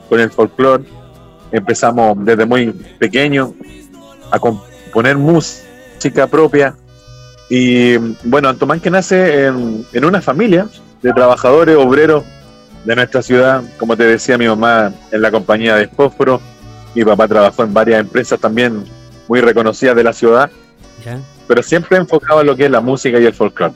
con 0.10 0.20
el 0.20 0.30
folclore. 0.32 0.84
Empezamos 1.52 2.16
desde 2.24 2.46
muy 2.46 2.72
pequeño 3.00 3.54
a 4.32 4.40
componer 4.40 5.18
música 5.18 6.28
propia. 6.30 6.76
Y 7.50 7.98
bueno, 8.24 8.48
Antomán 8.48 8.80
que 8.80 8.90
nace 8.90 9.46
en, 9.48 9.86
en 9.92 10.06
una 10.06 10.22
familia 10.22 10.68
de 11.02 11.12
trabajadores 11.12 11.76
obreros 11.76 12.24
de 12.86 12.96
nuestra 12.96 13.22
ciudad. 13.22 13.62
Como 13.78 13.98
te 13.98 14.06
decía, 14.06 14.38
mi 14.38 14.48
mamá 14.48 14.94
en 15.12 15.22
la 15.22 15.30
compañía 15.32 15.76
de 15.76 15.88
Fósforo, 15.90 16.40
mi 16.96 17.04
papá 17.04 17.28
trabajó 17.28 17.64
en 17.64 17.74
varias 17.74 18.00
empresas 18.00 18.40
también 18.40 18.86
muy 19.28 19.42
reconocidas 19.42 19.96
de 19.96 20.04
la 20.04 20.14
ciudad, 20.14 20.50
Ya. 21.06 21.20
pero 21.48 21.62
siempre 21.64 21.98
enfocado 21.98 22.42
en 22.42 22.48
lo 22.48 22.56
que 22.56 22.66
es 22.66 22.72
la 22.72 22.80
música 22.82 23.20
y 23.20 23.26
el 23.26 23.34
folclore. 23.34 23.74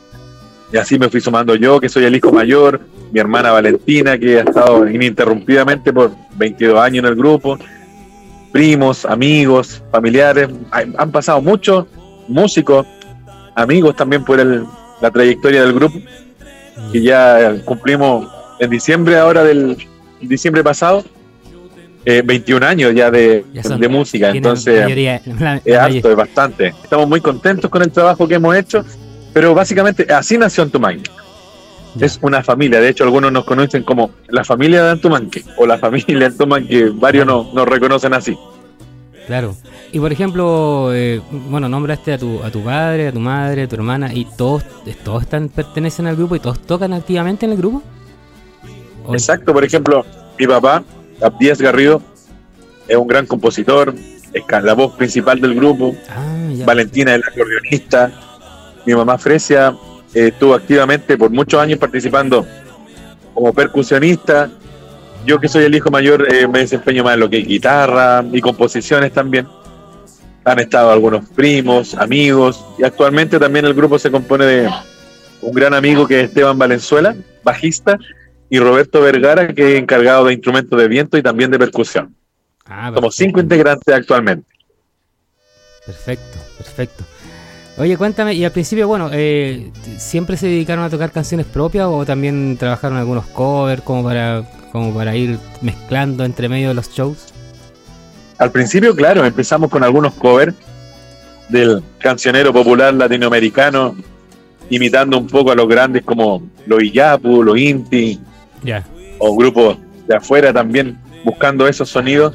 Y 0.76 0.78
así 0.78 1.00
me 1.00 1.08
fui 1.08 1.22
sumando 1.22 1.56
yo, 1.56 1.80
que 1.80 1.88
soy 1.88 2.04
el 2.04 2.14
hijo 2.18 2.34
mayor, 2.34 2.82
mi 3.14 3.22
hermana 3.22 3.50
Valentina, 3.54 4.18
que 4.18 4.40
ha 4.40 4.44
estado 4.44 4.86
ininterrumpidamente 4.90 5.94
por 5.94 6.12
22 6.36 6.78
años 6.82 7.06
en 7.06 7.10
el 7.12 7.16
grupo, 7.16 7.58
primos, 8.52 9.06
amigos, 9.06 9.82
familiares, 9.90 10.50
han 10.72 11.12
pasado 11.12 11.42
muchos 11.42 11.86
músicos, 12.28 12.86
amigos 13.56 13.96
también 13.96 14.26
por 14.26 14.38
el- 14.38 14.66
la 15.02 15.12
trayectoria 15.12 15.62
del 15.62 15.72
grupo, 15.72 15.98
que 16.92 17.02
ya 17.02 17.56
cumplimos 17.64 18.28
en 18.60 18.70
diciembre 18.70 19.18
ahora 19.18 19.46
del 19.46 19.78
diciembre 20.20 20.62
pasado, 20.62 21.06
eh, 22.04 22.22
21 22.22 22.64
años 22.64 22.94
ya 22.94 23.10
de, 23.10 23.46
Ya 23.54 23.64
son- 23.64 23.80
de 23.80 23.88
música, 23.88 24.30
entonces 24.40 24.74
mayoría- 24.84 25.22
la- 25.40 25.56
es 25.64 25.78
harto, 25.78 26.10
es 26.12 26.16
bastante. 26.18 26.68
Estamos 26.84 27.08
muy 27.08 27.22
contentos 27.22 27.72
con 27.72 27.82
el 27.82 27.92
trabajo 27.92 28.28
que 28.28 28.36
hemos 28.36 28.54
hecho, 28.58 28.84
pero 29.36 29.54
básicamente 29.54 30.08
así 30.14 30.38
nació 30.38 30.64
Antumanque. 30.64 31.12
Es 32.00 32.18
una 32.22 32.42
familia, 32.42 32.80
de 32.80 32.88
hecho 32.90 33.04
algunos 33.04 33.34
nos 33.34 33.44
conocen 33.44 33.84
como 33.84 34.12
la 34.30 34.46
familia 34.46 34.82
de 34.82 34.92
Antumanque 34.92 35.44
o 35.58 35.66
la 35.66 35.78
familia 35.86 36.28
Antumanque, 36.28 36.90
varios 36.94 37.26
no- 37.28 37.50
nos 37.54 37.68
reconocen 37.68 38.14
así. 38.14 38.38
Claro. 39.28 39.56
Y 39.92 40.00
por 40.00 40.12
ejemplo, 40.14 40.94
eh, 40.94 41.22
bueno, 41.50 41.68
nombraste 41.68 42.14
a 42.14 42.18
tu, 42.18 42.42
a 42.44 42.50
tu 42.50 42.64
padre, 42.64 43.10
a 43.10 43.12
tu 43.12 43.20
madre, 43.20 43.64
a 43.64 43.68
tu 43.68 43.76
hermana, 43.76 44.14
y 44.14 44.24
todos, 44.38 44.64
todos 45.04 45.24
están, 45.24 45.50
pertenecen 45.50 46.08
al 46.08 46.16
grupo 46.16 46.38
y 46.38 46.40
todos 46.40 46.60
tocan 46.62 46.94
activamente 46.94 47.46
en 47.46 47.52
el 47.54 47.58
grupo. 47.58 47.84
¿O- 49.06 49.14
Exacto, 49.14 49.52
por 49.52 49.66
ejemplo, 49.66 50.06
mi 50.40 50.48
papá, 50.48 50.82
Abdías 51.22 51.60
Garrido, 51.62 52.02
es 52.88 52.96
un 52.96 53.08
gran 53.08 53.26
compositor, 53.26 53.94
es 54.34 54.44
la 54.64 54.74
voz 54.76 54.94
principal 54.96 55.42
del 55.42 55.56
grupo, 55.56 55.94
Ah. 56.10 56.24
Valentina 56.66 57.16
es 57.16 57.22
la 57.22 57.28
acordeonista, 57.28 58.12
Mi 58.86 58.94
mamá 58.94 59.18
Fresia 59.18 59.76
eh, 60.14 60.28
estuvo 60.28 60.54
activamente 60.54 61.18
por 61.18 61.32
muchos 61.32 61.60
años 61.60 61.80
participando 61.80 62.46
como 63.34 63.54
percusionista. 63.54 64.50
Yo 65.26 65.40
que 65.40 65.48
soy 65.48 65.66
el 65.66 65.76
hijo 65.76 65.90
mayor 65.90 66.32
eh, 66.32 66.48
me 66.48 66.60
desempeño 66.60 67.04
más 67.04 67.16
en 67.16 67.20
lo 67.22 67.30
que 67.30 67.40
es 67.40 67.48
guitarra 67.48 68.24
y 68.32 68.40
composiciones 68.42 69.12
también. 69.12 69.48
Han 70.44 70.60
estado 70.60 70.92
algunos 70.92 71.28
primos, 71.30 71.96
amigos 71.96 72.64
y 72.78 72.84
actualmente 72.84 73.40
también 73.40 73.66
el 73.66 73.74
grupo 73.74 73.98
se 73.98 74.12
compone 74.12 74.46
de 74.46 74.70
un 75.42 75.52
gran 75.54 75.74
amigo 75.74 76.08
que 76.08 76.22
es 76.22 76.30
Esteban 76.30 76.58
Valenzuela, 76.58 77.16
bajista, 77.44 77.98
y 78.50 78.60
Roberto 78.60 79.02
Vergara 79.02 79.54
que 79.54 79.74
es 79.74 79.82
encargado 79.82 80.26
de 80.26 80.34
instrumentos 80.34 80.80
de 80.80 80.88
viento 80.88 81.18
y 81.18 81.24
también 81.24 81.50
de 81.50 81.58
percusión. 81.58 82.16
Ah, 82.66 82.92
Somos 82.94 83.16
cinco 83.16 83.40
integrantes 83.40 83.94
actualmente. 83.94 84.48
Perfecto, 85.86 86.40
perfecto. 86.58 87.04
Oye, 87.78 87.98
cuéntame, 87.98 88.34
y 88.34 88.46
al 88.46 88.52
principio, 88.52 88.88
bueno, 88.88 89.10
eh, 89.12 89.70
¿siempre 89.98 90.38
se 90.38 90.48
dedicaron 90.48 90.86
a 90.86 90.90
tocar 90.90 91.12
canciones 91.12 91.46
propias 91.46 91.88
o 91.90 92.06
también 92.06 92.56
trabajaron 92.58 92.98
algunos 92.98 93.26
covers 93.26 93.82
como 93.82 94.02
para, 94.04 94.44
como 94.72 94.94
para 94.94 95.14
ir 95.16 95.38
mezclando 95.62 96.24
entre 96.24 96.48
medio 96.48 96.70
de 96.70 96.74
los 96.74 96.90
shows? 96.90 97.34
Al 98.38 98.52
principio, 98.52 98.96
claro, 98.96 99.26
empezamos 99.26 99.70
con 99.70 99.84
algunos 99.84 100.14
covers 100.14 100.54
del 101.50 101.84
cancionero 102.00 102.54
popular 102.54 102.94
latinoamericano, 102.94 103.96
imitando 104.70 105.18
un 105.18 105.28
poco 105.28 105.52
a 105.52 105.56
los 105.56 105.68
grandes 105.68 106.04
como 106.04 106.44
los 106.66 106.82
Iyapu, 106.82 107.44
los 107.44 107.58
Inti, 107.58 108.20
Ya. 108.64 108.86
o 109.20 109.36
grupos 109.36 109.78
de 110.08 110.16
afuera 110.16 110.54
también, 110.54 110.98
buscando 111.26 111.68
esos 111.68 111.90
sonidos. 111.90 112.34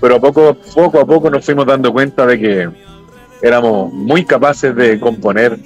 Pero 0.00 0.18
poco, 0.18 0.56
poco 0.74 1.00
a 1.00 1.06
poco 1.06 1.28
nos 1.28 1.44
fuimos 1.44 1.66
dando 1.66 1.92
cuenta 1.92 2.24
de 2.26 2.40
que 2.40 2.70
éramos 3.42 3.92
muy 3.92 4.24
capaces 4.24 4.74
de 4.74 4.98
componer, 5.00 5.58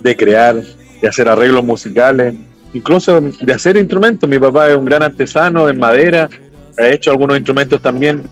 de 0.00 0.16
crear, 0.16 0.56
de 1.00 1.08
hacer 1.08 1.28
arreglos 1.28 1.64
musicales, 1.64 2.34
incluso 2.72 3.20
de 3.20 3.52
hacer 3.52 3.76
instrumentos. 3.76 4.28
Mi 4.28 4.38
papá 4.38 4.68
es 4.68 4.76
un 4.76 4.84
gran 4.84 5.02
artesano 5.02 5.68
en 5.68 5.78
madera, 5.78 6.28
ha 6.78 6.88
hecho 6.88 7.10
algunos 7.10 7.36
instrumentos 7.36 7.80
también. 7.80 8.22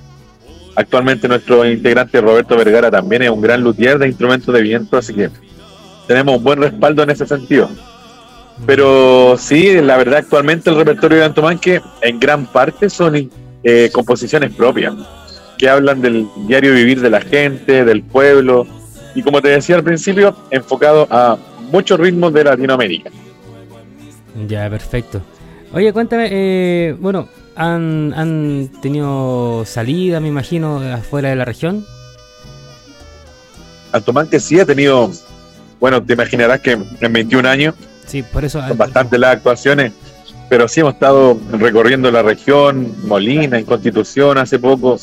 Actualmente 0.75 1.27
nuestro 1.27 1.65
integrante 1.65 2.21
Roberto 2.21 2.57
Vergara 2.57 2.91
también 2.91 3.23
es 3.23 3.31
un 3.31 3.41
gran 3.41 3.63
luthier 3.63 3.99
de 3.99 4.09
instrumentos 4.09 4.55
de 4.55 4.61
viento, 4.61 4.99
así 4.99 5.15
que 5.15 5.31
tenemos 6.07 6.37
un 6.37 6.45
buen 6.45 6.61
respaldo 6.61 7.03
en 7.03 7.11
ese 7.11 7.27
sentido. 7.27 7.71
Pero 8.65 9.37
sí, 9.39 9.81
la 9.81 9.97
verdad 9.97 10.21
actualmente 10.21 10.71
el 10.71 10.77
repertorio 10.77 11.19
de 11.19 11.25
Antomán 11.25 11.59
que 11.59 11.81
en 12.03 12.21
gran 12.21 12.47
parte 12.47 12.89
son 12.89 13.31
eh, 13.63 13.91
composiciones 13.93 14.55
propias, 14.55 14.95
que 15.59 15.69
hablan 15.69 16.01
del 16.03 16.29
diario 16.47 16.73
vivir 16.75 17.01
de 17.01 17.11
la 17.11 17.21
gente, 17.21 17.85
del 17.85 18.03
pueblo, 18.03 18.67
y 19.15 19.23
como 19.23 19.41
te 19.41 19.49
decía 19.49 19.77
al 19.77 19.85
principio, 19.85 20.37
enfocado 20.51 21.07
a 21.11 21.39
muchos 21.73 21.99
ritmos 21.99 22.33
de 22.33 22.45
Latinoamérica. 22.45 23.11
Ya, 24.47 24.69
perfecto. 24.69 25.23
Oye, 25.73 25.93
cuéntame, 25.93 26.29
eh, 26.31 26.97
bueno, 27.01 27.29
¿han, 27.55 28.13
¿han 28.15 28.71
tenido 28.83 29.65
salida, 29.65 30.21
me 30.21 30.29
imagino, 30.29 30.81
afuera 30.81 31.31
de 31.31 31.37
la 31.37 31.45
región? 31.45 31.85
Antomán 33.93 34.29
que 34.29 34.41
sí 34.41 34.61
ha 34.61 34.67
tenido, 34.67 35.11
bueno, 35.81 36.03
te 36.03 36.13
imaginarás 36.13 36.61
que 36.61 36.73
en 37.01 37.13
21 37.13 37.49
años 37.49 37.75
Sí, 38.07 38.23
por 38.23 38.45
eso. 38.45 38.61
son 38.67 38.77
bastantes 38.79 39.19
las 39.19 39.37
actuaciones, 39.37 39.93
pero 40.49 40.69
sí 40.69 40.81
hemos 40.81 40.95
estado 40.95 41.39
recorriendo 41.53 42.11
la 42.11 42.23
región, 42.23 42.95
Molina, 43.05 43.59
en 43.59 43.65
Constitución 43.65 44.39
hace 44.39 44.59
poco. 44.59 44.99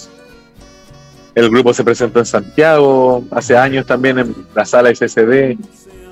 El 1.35 1.49
grupo 1.49 1.73
se 1.73 1.83
presentó 1.83 2.19
en 2.19 2.25
Santiago 2.25 3.23
hace 3.31 3.57
años 3.57 3.85
también 3.85 4.19
en 4.19 4.35
la 4.53 4.65
sala 4.65 4.93
SSD 4.93 5.57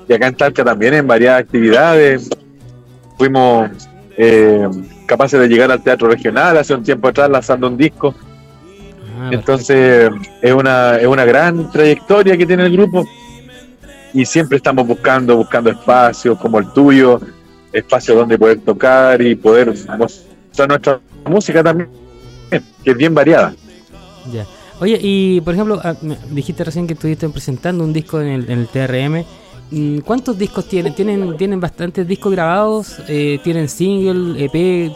y 0.08 0.12
acá 0.12 0.26
en 0.26 0.34
Talca 0.34 0.64
también 0.64 0.94
en 0.94 1.06
varias 1.06 1.38
actividades. 1.38 2.28
Fuimos 3.16 3.70
eh, 4.16 4.68
capaces 5.06 5.38
de 5.38 5.48
llegar 5.48 5.70
al 5.70 5.82
teatro 5.82 6.08
regional 6.08 6.56
hace 6.56 6.74
un 6.74 6.82
tiempo 6.82 7.08
atrás 7.08 7.30
lanzando 7.30 7.68
un 7.68 7.76
disco. 7.76 8.14
Entonces 9.30 10.10
es 10.40 10.52
una, 10.52 10.96
es 10.96 11.06
una 11.06 11.24
gran 11.24 11.70
trayectoria 11.70 12.36
que 12.36 12.44
tiene 12.44 12.66
el 12.66 12.72
grupo 12.72 13.06
y 14.12 14.24
siempre 14.24 14.56
estamos 14.56 14.86
buscando, 14.86 15.36
buscando 15.36 15.70
espacios 15.70 16.36
como 16.38 16.58
el 16.58 16.72
tuyo, 16.72 17.20
espacios 17.72 18.16
donde 18.16 18.36
poder 18.36 18.60
tocar 18.60 19.22
y 19.22 19.36
poder 19.36 19.72
mostrar 19.96 20.68
nuestra 20.68 21.00
música 21.24 21.62
también, 21.62 21.88
que 22.50 22.90
es 22.90 22.96
bien 22.96 23.14
variada. 23.14 23.54
Ya. 24.32 24.44
Oye, 24.82 24.98
y 25.00 25.40
por 25.42 25.54
ejemplo, 25.54 25.80
ah, 25.84 25.94
dijiste 26.30 26.64
recién 26.64 26.88
que 26.88 26.94
estuviste 26.94 27.28
presentando 27.28 27.84
un 27.84 27.92
disco 27.92 28.20
en 28.20 28.26
el, 28.26 28.50
en 28.50 28.58
el 28.58 28.66
TRM. 28.66 29.24
Mm, 29.70 29.98
¿Cuántos 30.00 30.36
discos 30.36 30.66
tienen? 30.68 30.92
¿Tienen, 30.92 31.36
tienen 31.36 31.60
bastantes 31.60 32.04
discos 32.06 32.32
grabados? 32.32 32.96
Eh, 33.06 33.38
¿Tienen 33.44 33.68
single, 33.68 34.44
EP? 34.44 34.92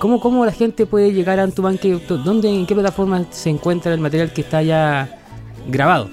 ¿Cómo, 0.00 0.18
¿Cómo 0.18 0.44
la 0.44 0.50
gente 0.50 0.86
puede 0.86 1.12
llegar 1.12 1.38
a 1.38 1.44
Antuman? 1.44 1.78
¿Qué- 1.78 2.00
¿Dónde, 2.08 2.48
en 2.52 2.66
qué 2.66 2.74
plataforma 2.74 3.26
se 3.30 3.48
encuentra 3.50 3.94
el 3.94 4.00
material 4.00 4.32
que 4.32 4.40
está 4.40 4.60
ya 4.62 5.08
grabado? 5.68 6.08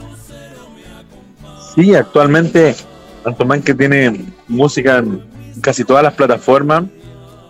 Sí, 1.74 1.96
actualmente 1.96 2.76
Antomán 3.26 3.64
que 3.64 3.74
tiene 3.74 4.24
música 4.48 5.00
en 5.00 5.24
casi 5.62 5.84
todas 5.84 6.04
las 6.04 6.14
plataformas. 6.14 6.84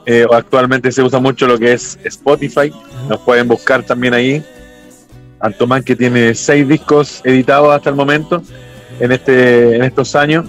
eh, 0.07 0.26
actualmente 0.32 0.89
se 0.91 1.01
usa 1.01 1.19
mucho 1.19 1.47
lo 1.47 1.57
que 1.59 1.73
es 1.73 1.97
Spotify. 2.05 2.71
Nos 3.09 3.19
pueden 3.21 3.47
buscar 3.49 3.84
también 3.84 4.13
ahí. 4.13 4.41
Antomán 5.45 5.83
que 5.83 5.95
tiene 5.95 6.33
seis 6.33 6.67
discos 6.67 7.21
editados 7.23 7.73
hasta 7.73 7.89
el 7.89 7.95
momento 7.95 8.41
en 8.99 9.11
este 9.11 9.75
en 9.75 9.83
estos 9.83 10.15
años. 10.15 10.45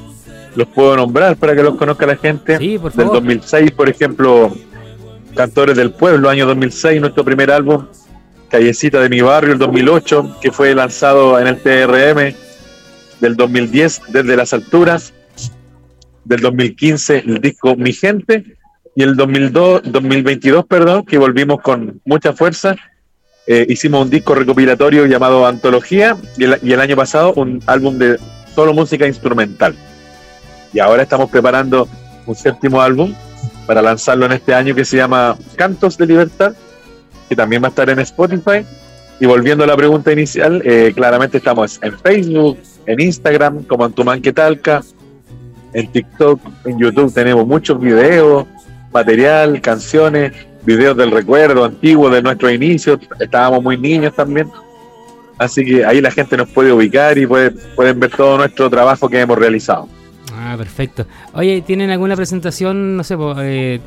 Los 0.55 0.69
puedo 0.69 0.97
nombrar 0.97 1.37
para 1.37 1.55
que 1.55 1.63
los 1.63 1.77
conozca 1.77 2.07
la 2.07 2.17
gente. 2.17 2.55
por 2.79 2.93
Del 2.93 3.07
favor. 3.07 3.13
2006, 3.15 3.73
por 3.73 3.89
ejemplo, 3.91 4.57
Cantores 5.35 5.77
del 5.77 5.91
Pueblo, 5.91 6.31
año 6.31 6.47
2006, 6.47 7.01
nuestro 7.01 7.25
primer 7.25 7.51
álbum. 7.51 7.87
Callecita 8.49 9.01
de 9.01 9.09
mi 9.09 9.21
barrio, 9.21 9.53
el 9.53 9.59
2008, 9.59 10.39
que 10.41 10.51
fue 10.51 10.75
lanzado 10.75 11.39
en 11.39 11.49
el 11.49 11.57
TRM 11.59 12.35
del 13.21 13.37
2010 13.37 14.03
desde 14.09 14.37
las 14.37 14.55
alturas, 14.55 15.13
del 16.25 16.41
2015 16.41 17.25
el 17.27 17.41
disco 17.41 17.77
Mi 17.77 17.93
Gente 17.93 18.57
y 18.95 19.03
el 19.03 19.15
2002, 19.15 19.83
2022, 19.85 20.65
perdón, 20.67 21.05
que 21.05 21.19
volvimos 21.19 21.61
con 21.61 22.01
mucha 22.07 22.33
fuerza. 22.33 22.77
Eh, 23.47 23.65
hicimos 23.69 24.03
un 24.03 24.11
disco 24.11 24.35
recopilatorio 24.35 25.07
llamado 25.07 25.47
Antología 25.47 26.17
y 26.37 26.45
el, 26.45 26.81
año 26.81 26.97
pasado 26.97 27.33
un 27.35 27.63
álbum 27.67 27.97
de 27.97 28.19
solo 28.55 28.75
música 28.75 29.07
instrumental. 29.07 29.75
Y 30.73 30.81
ahora 30.81 31.05
estamos 31.05 31.31
preparando 31.31 31.89
un 32.27 32.35
séptimo 32.35 32.81
álbum 32.81 33.15
para 33.67 33.83
lanzarlo 33.83 34.27
en 34.27 34.33
este 34.33 34.53
año 34.53 34.75
que 34.75 34.85
se 34.85 34.97
llama 34.97 35.37
Cantos 35.55 35.97
de 35.97 36.07
Libertad, 36.07 36.55
que 37.29 37.37
también 37.37 37.63
va 37.63 37.69
a 37.69 37.71
estar 37.71 37.89
en 37.89 38.01
Spotify. 38.01 38.65
Y 39.21 39.27
volviendo 39.27 39.65
a 39.65 39.67
la 39.67 39.77
pregunta 39.77 40.13
inicial, 40.13 40.61
eh, 40.65 40.93
claramente 40.95 41.39
estamos 41.39 41.79
en 41.83 41.99
Facebook, 41.99 42.59
en 42.87 43.01
Instagram, 43.01 43.63
como 43.65 43.85
Antumán 43.85 44.21
que 44.21 44.33
Talca, 44.33 44.83
en 45.73 45.87
TikTok, 45.93 46.41
en 46.65 46.79
YouTube 46.79 47.13
tenemos 47.13 47.47
muchos 47.47 47.79
videos, 47.79 48.47
material, 48.93 49.61
canciones, 49.61 50.33
videos 50.67 50.97
del 50.97 51.11
recuerdo 51.13 51.65
antiguo 51.65 52.11
de 52.11 52.21
nuestros 52.23 52.53
inicios, 52.53 52.99
estábamos 53.21 53.63
muy 53.63 53.79
niños 53.79 54.15
también. 54.15 54.51
Así 55.39 55.65
que 55.65 55.85
ahí 55.85 56.01
la 56.01 56.11
gente 56.11 56.37
nos 56.37 56.49
puede 56.51 56.73
ubicar 56.73 57.17
y 57.19 57.27
puede, 57.27 57.51
pueden 57.51 58.01
ver 58.01 58.11
todo 58.11 58.39
nuestro 58.39 58.69
trabajo 58.71 59.09
que 59.09 59.21
hemos 59.21 59.39
realizado. 59.39 59.89
Ah, 60.33 60.55
perfecto. 60.59 61.07
Oye, 61.35 61.63
¿tienen 61.63 61.91
alguna 61.91 62.17
presentación, 62.17 62.97
no 62.97 63.05
sé, 63.05 63.17
eh, 63.39 63.81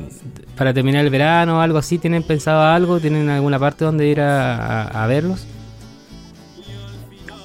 para 0.56 0.72
terminar 0.72 1.04
el 1.04 1.10
verano 1.10 1.58
o 1.58 1.60
algo 1.60 1.78
así? 1.78 1.98
¿Tienen 1.98 2.22
pensado 2.22 2.62
algo? 2.62 2.98
¿Tienen 3.00 3.28
alguna 3.28 3.58
parte 3.58 3.84
donde 3.84 4.06
ir 4.06 4.20
a, 4.20 4.82
a- 4.84 5.04
a 5.04 5.06
verlos? 5.06 5.46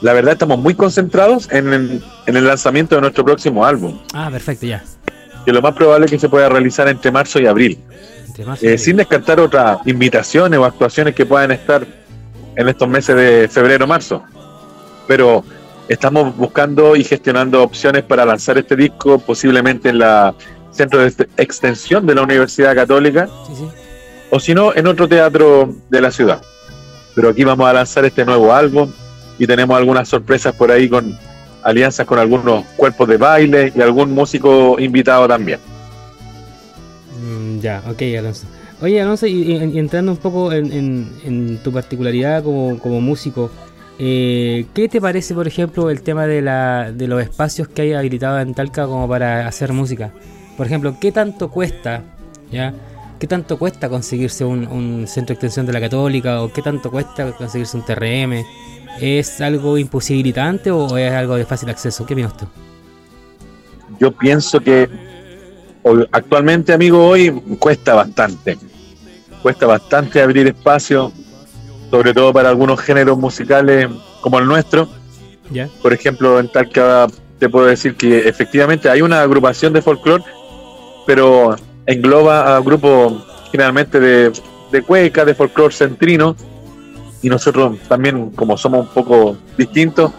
La 0.02 0.14
verdad 0.14 0.34
estamos 0.34 0.60
muy 0.60 0.76
concentrados 0.76 1.50
en 1.52 1.74
el, 1.74 2.04
en 2.28 2.38
el 2.38 2.46
lanzamiento 2.46 2.96
de 2.96 3.02
nuestro 3.02 3.24
próximo 3.26 3.66
álbum, 3.66 3.98
Ah, 4.14 4.30
perfecto, 4.32 4.66
ya. 4.66 4.84
que 5.46 5.52
lo 5.54 5.62
más 5.62 5.74
probable 5.74 6.06
es 6.06 6.12
que 6.12 6.20
se 6.20 6.30
pueda 6.30 6.50
realizar 6.50 6.88
entre 6.88 7.12
marzo 7.12 7.40
y 7.40 7.48
abril. 7.48 7.80
Eh, 8.62 8.78
sin 8.78 8.98
descartar 8.98 9.40
otras 9.40 9.78
invitaciones 9.86 10.60
o 10.60 10.66
actuaciones 10.66 11.16
que 11.16 11.26
puedan 11.26 11.52
estar 11.52 11.86
en 12.56 12.68
estos 12.68 12.88
meses 12.88 13.16
de 13.16 13.48
febrero 13.50 13.88
marzo. 13.88 14.24
Pero 15.08 15.44
estamos 15.88 16.36
buscando 16.36 16.96
y 16.96 17.04
gestionando 17.04 17.64
opciones 17.64 18.04
para 18.04 18.26
lanzar 18.26 18.58
este 18.58 18.76
disco 18.76 19.20
posiblemente 19.20 19.90
en 19.90 20.00
la 20.00 20.34
centro 20.72 21.00
de 21.00 21.30
extensión 21.38 22.06
de 22.06 22.16
la 22.16 22.24
Universidad 22.24 22.76
Católica 22.76 23.30
o 24.30 24.40
si 24.42 24.54
no 24.54 24.76
en 24.76 24.88
otro 24.88 25.08
teatro 25.08 25.74
de 25.90 26.02
la 26.02 26.12
ciudad. 26.12 26.42
Pero 27.16 27.30
aquí 27.30 27.46
vamos 27.46 27.68
a 27.70 27.74
lanzar 27.74 28.04
este 28.04 28.26
nuevo 28.26 28.54
álbum 28.54 28.92
y 29.40 29.48
tenemos 29.48 29.78
algunas 29.78 30.10
sorpresas 30.10 30.54
por 30.54 30.72
ahí 30.72 30.90
con 30.90 31.18
alianzas 31.64 32.06
con 32.06 32.20
algunos 32.20 32.66
cuerpos 32.76 33.08
de 33.08 33.18
baile 33.18 33.72
y 33.74 33.82
algún 33.82 34.12
músico 34.12 34.76
invitado 34.78 35.28
también. 35.28 35.60
Ya, 37.66 37.82
ok, 37.90 38.00
Alonso. 38.20 38.46
Oye, 38.80 39.02
Alonso, 39.02 39.26
y, 39.26 39.56
entrando 39.80 40.12
un 40.12 40.20
poco 40.20 40.54
en, 40.54 41.60
tu 41.64 41.72
particularidad 41.72 42.44
como, 42.44 43.02
músico, 43.02 43.50
Eh, 43.98 44.68
¿Qué 44.76 44.88
te 44.88 45.02
parece, 45.02 45.34
por 45.34 45.48
ejemplo, 45.48 45.90
el 45.90 46.04
tema 46.04 46.28
de, 46.28 46.44
los 47.08 47.24
espacios 47.24 47.68
que 47.68 47.82
hay 47.82 47.94
habilitados 47.94 48.44
en 48.44 48.54
Talca 48.54 48.86
como 48.86 49.08
para 49.08 49.48
hacer 49.48 49.74
música? 49.74 50.12
Por 50.56 50.68
ejemplo, 50.68 50.98
¿qué 51.02 51.12
tanto 51.12 51.50
cuesta? 51.50 52.04
¿Qué 53.20 53.28
tanto 53.28 53.58
cuesta 53.58 53.90
conseguirse 53.90 54.46
un, 54.46 55.08
centro 55.08 55.34
de 55.34 55.38
extensión 55.38 55.66
de 55.66 55.74
la 55.74 55.80
Católica 55.80 56.44
o 56.44 56.54
qué 56.54 56.62
tanto 56.62 56.92
cuesta 56.92 57.32
conseguirse 57.32 57.78
un 57.78 57.84
TRM? 57.84 58.46
¿Es 59.02 59.42
algo 59.42 59.80
imposibilitante 59.80 60.70
o 60.70 60.96
es 61.00 61.12
algo 61.12 61.36
de 61.36 61.46
fácil 61.46 61.70
acceso? 61.72 62.06
¿Qué 62.06 62.14
opinas 62.14 62.38
tú? 62.38 62.46
Yo 64.00 64.12
pienso 64.12 64.60
que 64.60 64.88
actualmente, 66.12 66.74
amigo, 66.74 67.08
hoy 67.08 67.32
cuesta 67.60 67.94
bastante. 67.94 68.58
Cuesta 69.42 69.68
bastante 69.68 70.22
abrir 70.22 70.48
espacio, 70.48 71.12
sobre 71.92 72.14
todo 72.14 72.34
para 72.34 72.50
algunos 72.50 72.80
géneros 72.82 73.18
musicales 73.18 73.88
como 74.22 74.40
el 74.40 74.46
nuestro. 74.46 74.88
Por 75.82 75.94
ejemplo, 75.94 76.40
en 76.40 76.52
Talca 76.52 77.08
te 77.38 77.50
puedo 77.50 77.68
decir 77.68 77.96
que 77.96 78.28
efectivamente 78.28 78.90
hay 78.90 79.02
una 79.02 79.22
agrupación 79.22 79.74
de 79.74 79.82
folclore, 79.82 80.24
pero 81.06 81.56
engloba 81.86 82.56
a 82.56 82.60
grupos 82.62 83.24
generalmente 83.52 84.00
de, 84.00 84.32
de 84.72 84.82
cueca, 84.82 85.24
de 85.24 85.36
folclore 85.36 85.74
centrino, 85.74 86.36
y 87.22 87.30
nosotros 87.30 87.78
también, 87.88 88.32
como 88.32 88.58
somos 88.58 88.88
un 88.88 88.94
poco 88.94 89.38
distintos, 89.58 90.12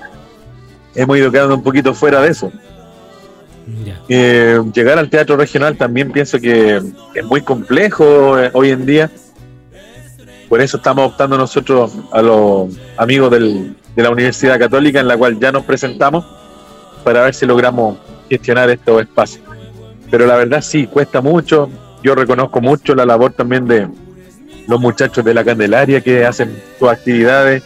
hemos 0.94 1.18
ido 1.18 1.30
quedando 1.30 1.54
un 1.54 1.62
poquito 1.62 1.94
fuera 1.94 2.20
de 2.20 2.30
eso. 2.30 2.52
Eh, 4.08 4.60
llegar 4.72 4.98
al 4.98 5.10
teatro 5.10 5.36
regional 5.36 5.76
también 5.76 6.12
pienso 6.12 6.38
que 6.38 6.80
es 7.14 7.24
muy 7.24 7.40
complejo 7.40 8.38
eh, 8.38 8.50
hoy 8.52 8.70
en 8.70 8.86
día. 8.86 9.10
Por 10.48 10.60
eso 10.60 10.76
estamos 10.76 11.10
optando 11.10 11.36
nosotros 11.36 11.92
a 12.12 12.22
los 12.22 12.72
amigos 12.96 13.30
de 13.32 14.02
la 14.02 14.10
Universidad 14.10 14.58
Católica, 14.58 15.00
en 15.00 15.08
la 15.08 15.16
cual 15.16 15.40
ya 15.40 15.50
nos 15.50 15.64
presentamos, 15.64 16.24
para 17.02 17.22
ver 17.22 17.34
si 17.34 17.46
logramos 17.46 17.98
gestionar 18.28 18.70
estos 18.70 19.02
espacios. 19.02 19.42
Pero 20.10 20.26
la 20.26 20.36
verdad 20.36 20.60
sí, 20.60 20.86
cuesta 20.86 21.20
mucho. 21.20 21.68
Yo 22.02 22.14
reconozco 22.14 22.60
mucho 22.60 22.94
la 22.94 23.04
labor 23.04 23.32
también 23.32 23.66
de 23.66 23.88
los 24.68 24.80
muchachos 24.80 25.24
de 25.24 25.34
la 25.34 25.44
Candelaria 25.44 26.00
que 26.00 26.24
hacen 26.24 26.62
sus 26.78 26.88
actividades. 26.88 27.64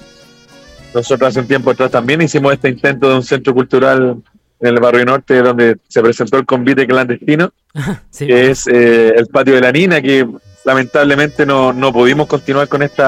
Nosotros 0.94 1.28
hace 1.28 1.40
un 1.40 1.46
tiempo 1.46 1.70
atrás 1.70 1.90
también 1.90 2.22
hicimos 2.22 2.52
este 2.54 2.70
intento 2.70 3.10
de 3.10 3.16
un 3.16 3.22
centro 3.22 3.54
cultural 3.54 4.22
en 4.60 4.68
el 4.74 4.80
barrio 4.80 5.04
norte 5.04 5.40
donde 5.42 5.78
se 5.88 6.02
presentó 6.02 6.36
el 6.38 6.46
convite 6.46 6.86
clandestino, 6.86 7.52
que 8.18 8.50
es 8.50 8.66
eh, 8.66 9.14
el 9.16 9.26
patio 9.26 9.54
de 9.54 9.60
la 9.60 9.72
Nina, 9.72 10.00
que 10.02 10.26
lamentablemente 10.64 11.46
no, 11.46 11.72
no 11.72 11.92
pudimos 11.92 12.26
continuar 12.26 12.68
con 12.68 12.82
este 12.82 13.02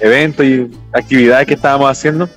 evento 0.00 0.42
y 0.42 0.70
actividades 0.92 1.46
que 1.46 1.54
estábamos 1.54 1.90
haciendo. 1.90 2.28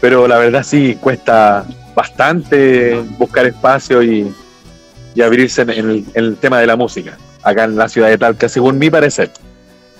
Pero 0.00 0.28
la 0.28 0.38
verdad 0.38 0.62
sí, 0.62 0.96
cuesta 1.00 1.64
bastante 1.94 3.00
buscar 3.18 3.46
espacio 3.46 4.02
y, 4.02 4.32
y 5.14 5.22
abrirse 5.22 5.62
en 5.62 5.70
el, 5.70 6.04
en 6.14 6.24
el 6.24 6.36
tema 6.36 6.60
de 6.60 6.66
la 6.66 6.76
música, 6.76 7.16
acá 7.42 7.64
en 7.64 7.76
la 7.76 7.88
ciudad 7.88 8.08
de 8.08 8.18
Talca, 8.18 8.48
según 8.48 8.78
mi 8.78 8.90
parecer. 8.90 9.30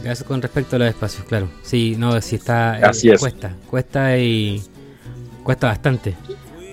Eso 0.04 0.26
con 0.26 0.42
respecto 0.42 0.76
a 0.76 0.78
los 0.78 0.88
espacios, 0.88 1.24
claro. 1.24 1.48
Sí, 1.62 1.96
no, 1.98 2.20
sí 2.20 2.36
está. 2.36 2.78
eh, 2.78 2.82
Así 2.84 3.08
es. 3.08 3.18
Cuesta, 3.18 3.52
cuesta 3.68 4.16
y. 4.18 4.62
Cuesta 5.42 5.68
bastante. 5.68 6.14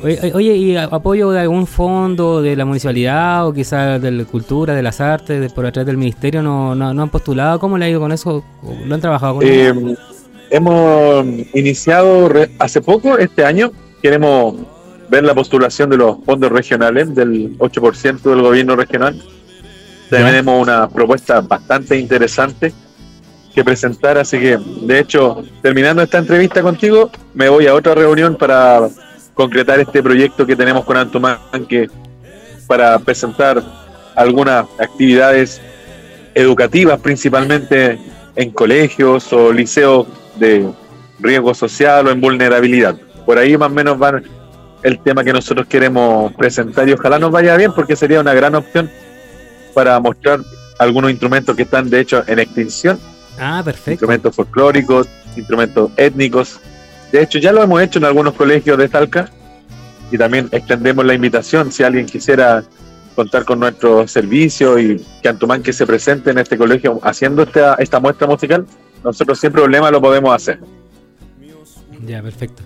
Oye, 0.03 0.55
¿y 0.57 0.75
apoyo 0.75 1.31
de 1.31 1.39
algún 1.39 1.65
fondo 1.65 2.41
de 2.41 2.57
la 2.57 2.65
municipalidad 2.65 3.47
o 3.47 3.53
quizás 3.53 4.01
de 4.01 4.11
la 4.11 4.25
cultura, 4.25 4.75
de 4.75 4.83
las 4.83 4.99
artes, 4.99 5.39
de 5.39 5.49
por 5.49 5.65
atrás 5.65 5.85
del 5.85 5.95
ministerio, 5.95 6.41
no, 6.41 6.75
no, 6.75 6.93
no 6.93 7.03
han 7.03 7.09
postulado? 7.09 7.57
¿Cómo 7.59 7.77
le 7.77 7.85
ha 7.85 7.89
ido 7.89 8.01
con 8.01 8.11
eso? 8.11 8.43
¿O 8.61 8.75
¿Lo 8.85 8.95
han 8.95 9.01
trabajado 9.01 9.35
con 9.35 9.43
Eh, 9.45 9.69
eso? 9.69 10.01
hemos 10.49 11.25
iniciado 11.53 12.29
hace 12.59 12.81
poco, 12.81 13.17
este 13.17 13.45
año, 13.45 13.71
queremos 14.01 14.55
ver 15.09 15.23
la 15.23 15.33
postulación 15.33 15.89
de 15.89 15.97
los 15.97 16.17
fondos 16.25 16.51
regionales 16.51 17.15
del 17.15 17.57
8% 17.57 18.21
del 18.29 18.41
gobierno 18.41 18.75
regional. 18.75 19.21
Tenemos 20.09 20.61
una 20.61 20.89
propuesta 20.89 21.41
bastante 21.41 21.97
interesante 21.97 22.73
que 23.55 23.63
presentar, 23.63 24.17
así 24.17 24.37
que 24.39 24.57
de 24.81 24.99
hecho, 24.99 25.43
terminando 25.61 26.01
esta 26.01 26.17
entrevista 26.17 26.61
contigo, 26.61 27.09
me 27.33 27.47
voy 27.49 27.67
a 27.67 27.73
otra 27.73 27.95
reunión 27.95 28.35
para 28.35 28.89
concretar 29.33 29.79
este 29.79 30.01
proyecto 30.03 30.45
que 30.45 30.55
tenemos 30.55 30.85
con 30.85 30.97
Antumán, 30.97 31.39
que 31.67 31.89
para 32.67 32.97
presentar 32.99 33.61
algunas 34.15 34.65
actividades 34.79 35.61
educativas, 36.35 36.99
principalmente 36.99 37.99
en 38.35 38.51
colegios 38.51 39.31
o 39.33 39.51
liceos 39.51 40.07
de 40.35 40.67
riesgo 41.19 41.53
social 41.53 42.07
o 42.07 42.11
en 42.11 42.21
vulnerabilidad. 42.21 42.95
Por 43.25 43.37
ahí 43.37 43.57
más 43.57 43.69
o 43.71 43.73
menos 43.73 44.01
va 44.01 44.21
el 44.81 44.99
tema 44.99 45.23
que 45.23 45.31
nosotros 45.31 45.67
queremos 45.67 46.33
presentar 46.33 46.87
y 46.89 46.93
ojalá 46.93 47.17
nos 47.19 47.31
vaya 47.31 47.55
bien 47.55 47.71
porque 47.73 47.95
sería 47.95 48.19
una 48.19 48.33
gran 48.33 48.53
opción 48.55 48.89
para 49.73 49.99
mostrar 49.99 50.39
algunos 50.79 51.11
instrumentos 51.11 51.55
que 51.55 51.63
están 51.63 51.89
de 51.89 51.99
hecho 52.01 52.23
en 52.27 52.39
extinción, 52.39 52.99
Ah, 53.39 53.61
perfecto. 53.63 53.91
instrumentos 53.91 54.35
folclóricos, 54.35 55.07
instrumentos 55.35 55.91
étnicos. 55.97 56.59
De 57.13 57.21
hecho 57.21 57.37
ya 57.37 57.51
lo 57.51 57.61
hemos 57.61 57.79
hecho 57.79 57.99
en 57.99 58.05
algunos 58.05 58.33
colegios 58.33 58.75
de 58.75 58.89
Talca 58.89 59.29
y 60.11 60.17
también 60.17 60.49
extendemos 60.51 61.05
la 61.05 61.13
invitación 61.13 61.71
si 61.71 61.83
alguien 61.83 62.07
quisiera 62.07 62.63
contar 63.15 63.45
con 63.45 63.59
nuestro 63.59 64.07
servicio 64.07 64.79
y 64.79 64.99
que 65.21 65.29
Antumán 65.29 65.61
que 65.61 65.71
se 65.73 65.85
presente 65.85 66.31
en 66.31 66.39
este 66.39 66.57
colegio 66.57 66.99
haciendo 67.03 67.43
esta, 67.43 67.75
esta 67.75 67.99
muestra 67.99 68.25
musical, 68.25 68.65
nosotros 69.03 69.39
sin 69.39 69.51
problema 69.51 69.91
lo 69.91 70.01
podemos 70.01 70.33
hacer. 70.35 70.59
Ya, 72.03 72.23
perfecto. 72.23 72.63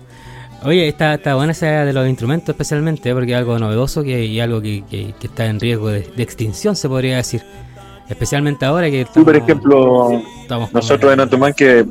Oye, 0.64 0.88
está, 0.88 1.14
está 1.14 1.34
buena 1.34 1.52
esa 1.52 1.66
idea 1.66 1.84
de 1.84 1.92
los 1.92 2.08
instrumentos 2.08 2.48
especialmente, 2.54 3.10
¿eh? 3.10 3.14
porque 3.14 3.32
es 3.32 3.36
algo 3.38 3.58
novedoso 3.58 4.02
que, 4.02 4.24
y 4.24 4.40
algo 4.40 4.62
que, 4.62 4.82
que- 4.90 5.14
que 5.20 5.26
está 5.26 5.44
en 5.44 5.60
riesgo 5.60 5.90
de, 5.90 6.00
de 6.16 6.22
extinción, 6.22 6.74
se 6.74 6.88
podría 6.88 7.18
decir. 7.18 7.42
Especialmente 8.08 8.64
ahora 8.64 8.90
que 8.90 9.04
por 9.04 9.36
estamos- 9.36 9.36
ejemplo, 9.36 10.22
estamos 10.40 10.70
con- 10.70 10.78
nosotros 10.80 11.12
en 11.12 11.20
Antumán 11.20 11.52
que 11.52 11.84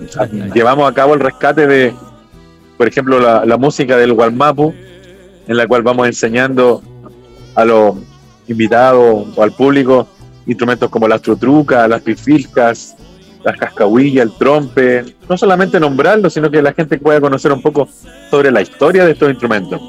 llevamos 0.55 0.89
a 0.89 0.93
cabo 0.95 1.13
el 1.13 1.19
rescate 1.19 1.67
de, 1.67 1.93
por 2.77 2.87
ejemplo, 2.87 3.19
la, 3.19 3.45
la 3.45 3.57
música 3.57 3.97
del 3.97 4.13
Gualmapu, 4.13 4.73
en 5.47 5.57
la 5.57 5.67
cual 5.67 5.81
vamos 5.81 6.07
enseñando 6.07 6.81
a 7.55 7.65
los 7.65 7.95
invitados 8.47 9.27
o 9.35 9.43
al 9.43 9.51
público 9.51 10.07
instrumentos 10.45 10.89
como 10.89 11.07
las 11.07 11.21
trutrucas, 11.21 11.89
las 11.89 12.01
pifilcas, 12.01 12.95
las 13.43 13.57
cascahuillas, 13.57 14.25
el 14.25 14.31
trompe, 14.37 15.05
no 15.29 15.37
solamente 15.37 15.79
nombrarlos, 15.79 16.33
sino 16.33 16.49
que 16.49 16.61
la 16.61 16.73
gente 16.73 16.97
pueda 16.97 17.21
conocer 17.21 17.51
un 17.51 17.61
poco 17.61 17.87
sobre 18.31 18.51
la 18.51 18.61
historia 18.61 19.05
de 19.05 19.11
estos 19.11 19.29
instrumentos, 19.29 19.81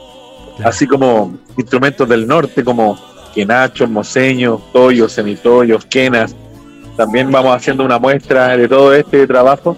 así 0.65 0.87
como 0.87 1.39
instrumentos 1.57 2.09
del 2.09 2.27
norte 2.27 2.65
como 2.65 2.99
quenachos, 3.35 3.89
moseños, 3.89 4.61
toyos, 4.73 5.13
semitoyos, 5.13 5.85
quenas. 5.87 6.35
También 6.97 7.31
vamos 7.31 7.55
haciendo 7.55 7.85
una 7.85 7.99
muestra 7.99 8.57
de 8.57 8.67
todo 8.67 8.93
este 8.93 9.27
trabajo, 9.27 9.77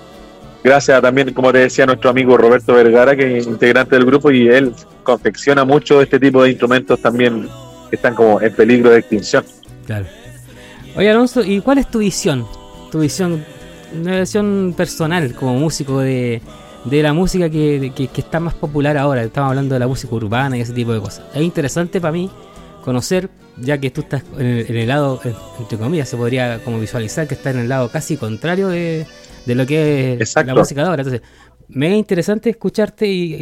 gracias 0.62 1.00
también, 1.02 1.32
como 1.32 1.52
te 1.52 1.58
decía, 1.58 1.86
nuestro 1.86 2.10
amigo 2.10 2.36
Roberto 2.36 2.74
Vergara, 2.74 3.16
que 3.16 3.38
es 3.38 3.46
integrante 3.46 3.96
del 3.96 4.04
grupo, 4.04 4.30
y 4.30 4.48
él 4.48 4.72
confecciona 5.02 5.64
mucho 5.64 6.00
este 6.02 6.18
tipo 6.20 6.42
de 6.42 6.50
instrumentos 6.50 7.00
también 7.00 7.48
que 7.88 7.96
están 7.96 8.14
como 8.14 8.40
en 8.40 8.54
peligro 8.54 8.90
de 8.90 8.98
extinción. 9.00 9.44
Claro. 9.86 10.06
Oye, 10.96 11.10
Alonso, 11.10 11.42
¿y 11.44 11.60
cuál 11.60 11.78
es 11.78 11.90
tu 11.90 11.98
visión? 12.00 12.46
Tu 12.92 13.00
visión, 13.00 13.44
una 13.98 14.20
visión 14.20 14.74
personal 14.76 15.34
como 15.34 15.54
músico 15.54 16.00
de, 16.00 16.40
de 16.84 17.02
la 17.02 17.12
música 17.12 17.48
que, 17.48 17.92
que- 17.94 18.08
está 18.20 18.40
más 18.40 18.54
popular 18.54 18.96
ahora. 18.96 19.22
Estamos 19.22 19.50
hablando 19.50 19.74
de 19.74 19.78
la 19.80 19.86
música 19.86 20.14
urbana 20.14 20.56
y 20.56 20.60
ese 20.60 20.72
tipo 20.72 20.92
de 20.92 21.00
cosas. 21.00 21.24
Es 21.34 21.42
interesante 21.42 22.00
para 22.00 22.12
mí 22.12 22.30
conocer, 22.84 23.28
ya 23.56 23.78
que 23.78 23.90
tú 23.90 24.00
estás 24.02 24.22
en 24.38 24.46
el, 24.46 24.66
en 24.68 24.76
el 24.76 24.88
lado, 24.88 25.20
en- 25.24 25.34
entre 25.60 25.78
comillas, 25.78 26.08
se 26.08 26.16
podría 26.16 26.58
como 26.64 26.78
visualizar 26.80 27.26
que 27.28 27.34
está 27.34 27.50
en 27.50 27.60
el 27.60 27.68
lado 27.68 27.88
casi 27.90 28.16
contrario 28.16 28.68
de, 28.68 29.06
de 29.46 29.54
lo 29.54 29.66
que 29.66 30.14
es 30.14 30.20
Exacto. 30.20 30.54
la 30.54 30.60
música 30.60 30.82
de 30.82 30.88
ahora. 30.88 31.02
Entonces, 31.02 31.22
me 31.68 31.88
es 31.92 31.98
interesante 31.98 32.50
escucharte 32.50 33.06
y, 33.06 33.34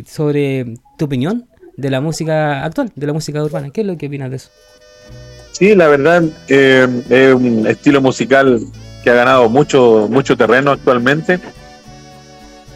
y 0.00 0.04
sobre 0.06 0.74
tu 0.98 1.04
opinión 1.04 1.46
de 1.76 1.90
la 1.90 2.00
música 2.00 2.64
actual, 2.64 2.90
de 2.94 3.06
la 3.06 3.12
música 3.12 3.42
urbana. 3.42 3.70
¿Qué 3.70 3.82
es 3.82 3.86
lo 3.86 3.96
que 3.96 4.06
opinas 4.08 4.30
de 4.30 4.36
eso? 4.36 4.50
Sí, 5.52 5.74
la 5.74 5.88
verdad 5.88 6.22
eh, 6.48 6.86
es 7.08 7.34
un 7.34 7.66
estilo 7.66 8.00
musical 8.00 8.60
que 9.02 9.10
ha 9.10 9.14
ganado 9.14 9.48
mucho, 9.48 10.06
mucho 10.10 10.36
terreno 10.36 10.70
actualmente. 10.72 11.38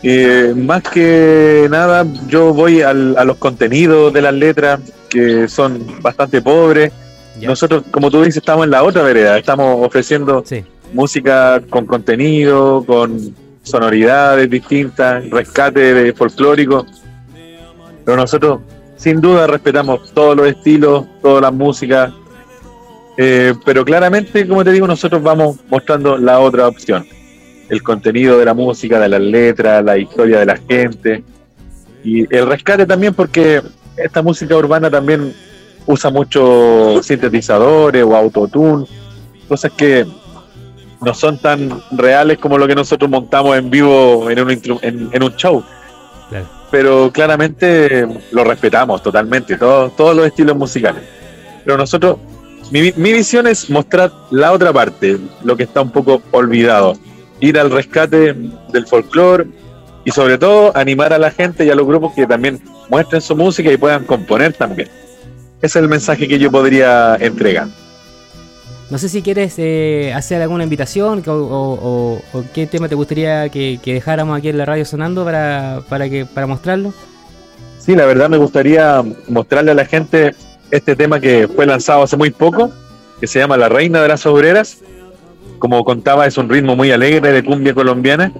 Eh, 0.04 0.52
más 0.56 0.82
que 0.82 1.68
nada, 1.70 2.04
yo 2.28 2.52
voy 2.52 2.82
al- 2.82 3.16
a 3.16 3.24
los 3.24 3.36
contenidos 3.36 4.12
de 4.12 4.22
las 4.22 4.34
letras 4.34 4.80
que 5.08 5.46
son 5.48 6.00
bastante 6.02 6.42
pobres. 6.42 6.92
Nosotros, 7.40 7.84
como 7.90 8.10
tú 8.10 8.18
dices, 8.20 8.38
estamos 8.38 8.64
en 8.64 8.70
la 8.72 8.82
otra 8.82 9.02
vereda, 9.02 9.38
estamos 9.38 9.84
ofreciendo 9.86 10.44
música 10.92 11.60
con 11.68 11.86
contenido, 11.86 12.84
con 12.86 13.34
sonoridades 13.62 14.50
distintas, 14.50 15.28
rescate 15.30 15.94
de 15.94 16.12
folclórico. 16.12 16.86
Pero 18.04 18.16
nosotros, 18.16 18.60
sin 18.96 19.20
duda, 19.20 19.46
respetamos 19.46 20.12
todos 20.12 20.36
los 20.36 20.46
estilos, 20.48 21.06
todas 21.22 21.42
las 21.42 21.52
músicas, 21.52 22.12
eh, 23.16 23.54
pero 23.64 23.84
claramente, 23.84 24.46
como 24.48 24.64
te 24.64 24.72
digo, 24.72 24.86
nosotros 24.86 25.22
vamos 25.22 25.56
mostrando 25.68 26.16
la 26.18 26.40
otra 26.40 26.68
opción. 26.68 27.06
el 27.68 27.82
contenido 27.82 28.38
de 28.38 28.44
la 28.44 28.52
música, 28.52 29.00
de 29.00 29.08
las 29.08 29.20
letras, 29.20 29.82
la 29.82 29.96
historia 29.96 30.40
de 30.40 30.44
la 30.44 30.58
gente. 30.58 31.24
Y 32.04 32.22
el 32.34 32.46
rescate 32.46 32.84
también 32.84 33.14
porque 33.14 33.62
esta 33.96 34.20
música 34.20 34.54
urbana 34.56 34.90
también 34.90 35.32
usa 35.86 36.10
muchos 36.10 37.06
sintetizadores 37.06 38.04
o 38.04 38.14
autotune, 38.14 38.86
cosas 39.48 39.72
que 39.72 40.06
no 41.04 41.14
son 41.14 41.38
tan 41.38 41.82
reales 41.90 42.38
como 42.38 42.58
lo 42.58 42.66
que 42.66 42.74
nosotros 42.74 43.10
montamos 43.10 43.56
en 43.56 43.70
vivo 43.70 44.30
en 44.30 44.40
un, 44.40 44.50
en, 44.50 45.08
en 45.12 45.22
un 45.22 45.36
show. 45.36 45.64
Claro. 46.28 46.46
Pero 46.70 47.10
claramente 47.12 48.08
lo 48.30 48.44
respetamos 48.44 49.02
totalmente, 49.02 49.56
todos, 49.58 49.94
todos 49.96 50.16
los 50.16 50.26
estilos 50.26 50.56
musicales. 50.56 51.02
Pero 51.64 51.76
nosotros, 51.76 52.16
mi, 52.70 52.92
mi 52.96 53.12
visión 53.12 53.46
es 53.46 53.68
mostrar 53.68 54.10
la 54.30 54.52
otra 54.52 54.72
parte, 54.72 55.18
lo 55.44 55.56
que 55.56 55.64
está 55.64 55.82
un 55.82 55.90
poco 55.90 56.22
olvidado. 56.30 56.94
Ir 57.40 57.58
al 57.58 57.70
rescate 57.70 58.34
del 58.72 58.86
folclore 58.86 59.46
y 60.04 60.10
sobre 60.10 60.38
todo 60.38 60.76
animar 60.76 61.12
a 61.12 61.18
la 61.18 61.30
gente 61.30 61.64
y 61.64 61.70
a 61.70 61.74
los 61.74 61.86
grupos 61.86 62.14
que 62.14 62.26
también 62.26 62.60
muestren 62.88 63.20
su 63.20 63.36
música 63.36 63.70
y 63.70 63.76
puedan 63.76 64.04
componer 64.04 64.52
también. 64.52 64.88
Ese 65.58 65.78
es 65.78 65.82
el 65.82 65.88
mensaje 65.88 66.26
que 66.26 66.38
yo 66.38 66.50
podría 66.50 67.16
entregar. 67.16 67.68
No 68.92 68.98
sé 68.98 69.08
si 69.08 69.22
quieres 69.22 69.54
eh, 69.56 70.12
hacer 70.14 70.42
alguna 70.42 70.64
invitación 70.64 71.22
o, 71.26 72.20
qué 72.52 72.66
tema 72.66 72.90
te 72.90 72.94
gustaría 72.94 73.48
que, 73.48 73.80
que 73.82 73.94
dejáramos 73.94 74.36
aquí 74.36 74.50
en 74.50 74.58
la 74.58 74.66
radio 74.66 74.84
sonando 74.84 75.24
para, 75.24 75.80
para, 75.88 76.10
que, 76.10 76.26
para 76.26 76.46
mostrarlo. 76.46 76.92
Sí, 77.78 77.96
la 77.96 78.04
verdad 78.04 78.28
me 78.28 78.36
gustaría 78.36 79.02
mostrarle 79.28 79.70
a 79.70 79.74
la 79.74 79.86
gente 79.86 80.34
este 80.70 80.94
tema 80.94 81.20
que 81.20 81.48
fue 81.48 81.64
lanzado 81.64 82.02
hace 82.02 82.18
muy 82.18 82.32
poco, 82.32 82.70
que 83.18 83.26
se 83.26 83.38
llama 83.38 83.56
La 83.56 83.70
Reina 83.70 84.02
de 84.02 84.08
las 84.08 84.26
Obreras. 84.26 84.76
Como 85.58 85.82
contaba, 85.84 86.26
es 86.26 86.36
un 86.36 86.50
ritmo 86.50 86.76
muy 86.76 86.90
alegre 86.90 87.32
de 87.32 87.42
cumbia 87.42 87.72
colombiana. 87.72 88.30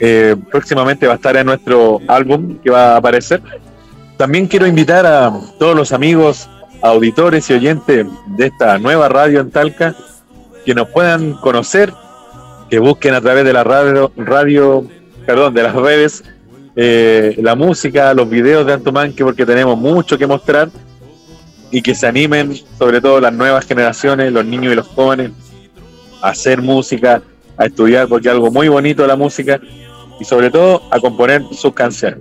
Eh, 0.00 0.36
próximamente 0.50 1.06
va 1.06 1.14
a 1.14 1.16
estar 1.16 1.34
en 1.34 1.46
nuestro 1.46 2.02
álbum 2.08 2.58
que 2.62 2.68
va 2.68 2.92
a 2.92 2.96
aparecer. 2.98 3.40
También 4.18 4.48
quiero 4.48 4.66
invitar 4.66 5.06
a 5.06 5.32
todos 5.58 5.74
los 5.74 5.92
amigos, 5.92 6.46
auditores 6.82 7.48
y 7.50 7.54
oyentes 7.54 8.06
de 8.26 8.46
esta 8.46 8.78
nueva 8.78 9.08
radio 9.08 9.40
en 9.40 9.50
Talca 9.50 9.94
que 10.64 10.74
nos 10.74 10.88
puedan 10.88 11.34
conocer, 11.34 11.92
que 12.68 12.78
busquen 12.78 13.14
a 13.14 13.20
través 13.20 13.44
de 13.44 13.52
la 13.52 13.64
radio, 13.64 14.12
radio 14.16 14.86
perdón, 15.24 15.54
de 15.54 15.62
las 15.62 15.74
redes 15.74 16.22
eh, 16.78 17.34
la 17.38 17.54
música, 17.54 18.12
los 18.12 18.28
videos 18.28 18.66
de 18.66 18.74
Antomanque, 18.74 19.24
porque 19.24 19.46
tenemos 19.46 19.78
mucho 19.78 20.18
que 20.18 20.26
mostrar 20.26 20.68
y 21.70 21.80
que 21.80 21.94
se 21.94 22.06
animen, 22.06 22.54
sobre 22.78 23.00
todo 23.00 23.18
las 23.18 23.32
nuevas 23.32 23.66
generaciones, 23.66 24.30
los 24.30 24.44
niños 24.44 24.74
y 24.74 24.76
los 24.76 24.86
jóvenes, 24.86 25.30
a 26.20 26.28
hacer 26.28 26.60
música, 26.60 27.22
a 27.56 27.64
estudiar, 27.64 28.08
porque 28.08 28.28
algo 28.28 28.50
muy 28.50 28.68
bonito 28.68 29.06
la 29.06 29.16
música 29.16 29.58
y 30.20 30.24
sobre 30.26 30.50
todo 30.50 30.82
a 30.90 31.00
componer 31.00 31.42
sus 31.52 31.72
canciones. 31.72 32.18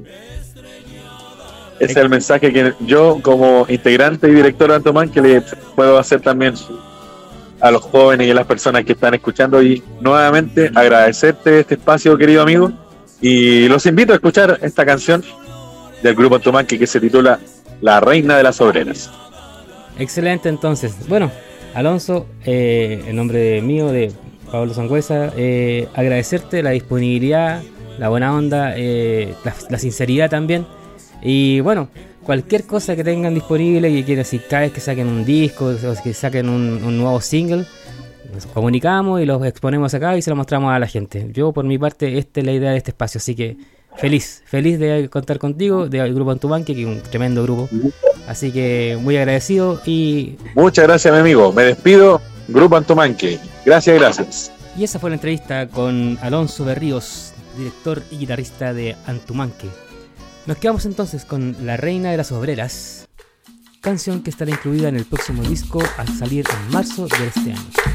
Ese 1.79 1.91
es 1.91 1.97
el 1.97 2.09
mensaje 2.09 2.53
que 2.53 2.73
yo 2.81 3.19
como 3.21 3.65
integrante 3.67 4.29
y 4.29 4.33
director 4.33 4.69
de 4.69 4.75
Antomanque 4.75 5.21
le 5.21 5.43
puedo 5.75 5.97
hacer 5.97 6.21
también 6.21 6.53
a 7.59 7.71
los 7.71 7.81
jóvenes 7.81 8.27
y 8.27 8.31
a 8.31 8.33
las 8.33 8.45
personas 8.45 8.85
que 8.85 8.93
están 8.93 9.13
escuchando 9.13 9.61
y 9.61 9.83
nuevamente 9.99 10.71
agradecerte 10.73 11.61
este 11.61 11.75
espacio, 11.75 12.17
querido 12.17 12.43
amigo, 12.43 12.71
y 13.21 13.67
los 13.67 13.85
invito 13.85 14.13
a 14.13 14.15
escuchar 14.15 14.59
esta 14.61 14.85
canción 14.85 15.23
del 16.01 16.15
grupo 16.15 16.35
Antomanque 16.35 16.77
que 16.77 16.87
se 16.87 16.99
titula 16.99 17.39
La 17.81 17.99
Reina 17.99 18.37
de 18.37 18.43
las 18.43 18.61
Obreras. 18.61 19.09
Excelente, 19.97 20.49
entonces. 20.49 20.95
Bueno, 21.07 21.31
Alonso, 21.73 22.27
eh, 22.45 23.03
en 23.07 23.15
nombre 23.15 23.61
mío, 23.61 23.87
de 23.87 24.11
Pablo 24.51 24.73
Sangüesa, 24.73 25.33
eh, 25.35 25.87
agradecerte 25.93 26.61
la 26.63 26.71
disponibilidad, 26.71 27.61
la 27.97 28.09
buena 28.09 28.33
onda, 28.35 28.73
eh, 28.75 29.33
la 29.69 29.79
sinceridad 29.79 30.29
también. 30.29 30.65
Y 31.27 31.59
bueno, 31.61 31.89
cualquier 32.23 32.65
cosa 32.65 32.95
que 32.95 33.03
tengan 33.03 33.33
disponible, 33.33 33.91
que 33.91 34.05
quieran, 34.05 34.25
si 34.25 34.37
cada 34.37 34.61
vez 34.61 34.73
que 34.73 34.79
saquen 34.79 35.07
un 35.07 35.25
disco, 35.25 35.65
o 35.69 36.03
que 36.03 36.13
saquen 36.13 36.47
un, 36.49 36.83
un 36.83 36.97
nuevo 36.99 37.19
single, 37.19 37.65
nos 38.31 38.45
comunicamos 38.45 39.19
y 39.21 39.25
los 39.25 39.43
exponemos 39.43 39.91
acá 39.95 40.15
y 40.15 40.21
se 40.21 40.29
lo 40.29 40.35
mostramos 40.35 40.71
a 40.71 40.77
la 40.77 40.85
gente. 40.85 41.27
Yo, 41.33 41.51
por 41.51 41.65
mi 41.65 41.79
parte, 41.79 42.19
esta 42.19 42.41
es 42.41 42.45
la 42.45 42.51
idea 42.51 42.71
de 42.71 42.77
este 42.77 42.91
espacio, 42.91 43.17
así 43.17 43.33
que 43.33 43.57
feliz, 43.97 44.43
feliz 44.45 44.77
de 44.77 45.09
contar 45.09 45.39
contigo, 45.39 45.87
del 45.87 46.13
grupo 46.13 46.29
Antubanque, 46.29 46.75
que 46.75 46.81
es 46.81 46.87
un 46.87 47.01
tremendo 47.01 47.41
grupo. 47.41 47.67
Así 48.27 48.51
que 48.51 48.95
muy 49.01 49.17
agradecido 49.17 49.81
y, 49.83 50.37
Muchas 50.53 50.85
gracias, 50.85 51.11
mi 51.11 51.19
amigo. 51.21 51.51
Me 51.53 51.63
despido, 51.63 52.21
Grupo 52.47 52.75
Antomanque. 52.75 53.39
Gracias, 53.65 53.97
gracias. 53.97 54.51
y 54.77 54.83
esa 54.83 54.99
fue 54.99 55.09
la 55.09 55.15
entrevista 55.15 55.67
con 55.69 56.19
Alonso 56.21 56.65
Berríos, 56.65 57.33
director 57.57 58.03
y 58.11 58.17
guitarrista 58.17 58.73
de 58.73 58.95
Antumanque. 59.07 59.84
Nos 60.45 60.57
quedamos 60.57 60.85
entonces 60.85 61.25
con 61.25 61.55
La 61.65 61.75
Reina 61.75 62.11
de 62.11 62.17
las 62.17 62.31
Obreras, 62.31 63.07
canción 63.81 64.21
que 64.21 64.29
estará 64.29 64.51
incluida 64.51 64.89
en 64.89 64.95
el 64.95 65.05
próximo 65.05 65.41
disco 65.41 65.81
al 65.97 66.07
salir 66.07 66.45
en 66.47 66.71
marzo 66.71 67.07
de 67.07 67.27
este 67.27 67.53
año. 67.53 67.85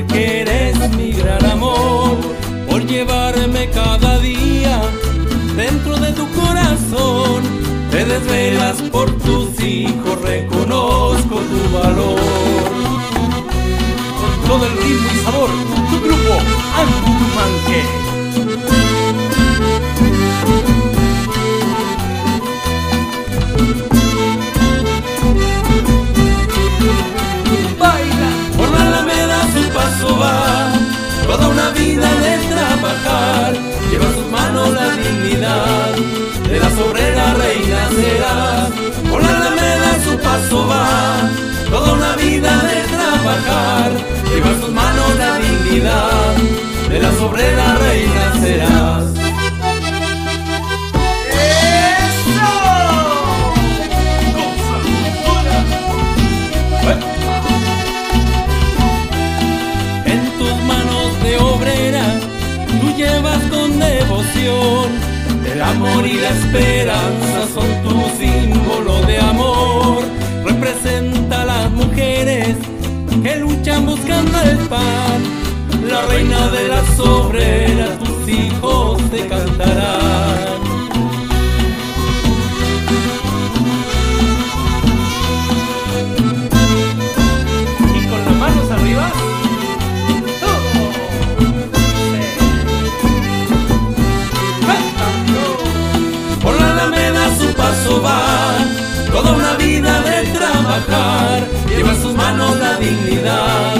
Porque 0.00 0.40
eres 0.40 0.76
mi 0.96 1.12
gran 1.12 1.44
amor, 1.44 2.16
por 2.68 2.86
llevarme 2.86 3.68
cada 3.70 4.18
día 4.18 4.80
dentro 5.56 5.96
de 5.96 6.12
tu 6.12 6.26
corazón. 6.30 7.42
Te 7.90 8.04
desvelas 8.04 8.80
por 8.92 9.10
tus 9.18 9.60
hijos, 9.60 10.20
reconozco 10.22 11.40
tu 11.40 11.76
valor. 11.76 12.20
Con 14.20 14.48
todo 14.48 14.66
el 14.66 14.72
ritmo 14.78 15.08
y 15.12 15.24
sabor, 15.24 15.50
tu 15.90 16.00
grupo 16.00 16.34
Antumanque. 16.76 18.09
Vida 31.80 32.10
de 32.26 32.34
trabajar. 32.52 33.52
Lleva 33.90 34.06
en 34.06 34.14
sus 34.14 34.30
manos 34.30 34.68
la 34.70 34.88
dignidad 35.04 35.92
de 36.48 36.58
las 36.60 36.74
obreras 36.78 37.38
reina 37.38 37.80
será. 37.98 38.68
Por 39.10 39.22
la 39.22 39.30
alameda 39.36 39.90
su 40.04 40.18
paso 40.18 40.66
va 40.68 41.30
toda 41.70 41.92
una 41.92 42.16
vida 42.16 42.52
de 42.70 42.78
trabajar. 42.96 43.88
Lleva 44.30 44.50
en 44.54 44.60
sus 44.60 44.72
manos 44.72 45.08
la 45.22 45.32
dignidad 45.38 46.34
de 46.90 46.98
las 47.00 47.16
obreras 47.20 47.78
reina 47.78 48.24
serás 48.42 49.29
El 65.52 65.62
amor 65.62 66.06
y 66.06 66.14
la 66.14 66.30
esperanza 66.30 67.46
son 67.54 67.82
tu 67.82 67.96
símbolo 68.18 69.00
de 69.06 69.18
amor. 69.18 70.02
Representa 70.44 71.42
a 71.42 71.44
las 71.46 71.70
mujeres 71.70 72.56
que 73.22 73.36
luchan 73.36 73.86
buscando 73.86 74.40
el 74.42 74.58
pan. 74.68 75.20
La 75.88 76.02
reina 76.06 76.48
de 76.50 76.68
las 76.68 77.00
obreras, 77.00 77.98
tus 77.98 78.28
hijos 78.28 79.02
te 79.10 79.26
cantarán. 79.26 80.59
toda 99.22 99.32
una 99.34 99.54
vida 99.56 100.00
de 100.02 100.30
trabajar, 100.30 101.46
lleva 101.68 101.92
en 101.92 102.02
sus 102.02 102.14
manos 102.14 102.56
la 102.56 102.78
dignidad, 102.78 103.74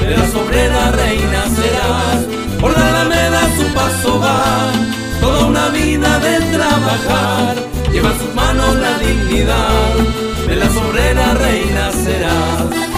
de 0.00 0.16
la 0.16 0.26
sobrera 0.30 0.90
reina 0.92 1.44
serás, 1.54 2.20
por 2.60 2.72
la 2.72 2.88
alameda 2.88 3.40
su 3.56 3.74
paso 3.74 4.20
va, 4.20 4.72
toda 5.20 5.46
una 5.46 5.68
vida 5.68 6.18
de 6.20 6.40
trabajar, 6.56 7.56
lleva 7.92 8.10
en 8.10 8.18
sus 8.18 8.34
manos 8.34 8.74
la 8.76 8.98
dignidad, 8.98 9.94
de 10.48 10.56
la 10.56 10.70
sobrera 10.70 11.34
reina 11.34 11.92
serás. 11.92 12.95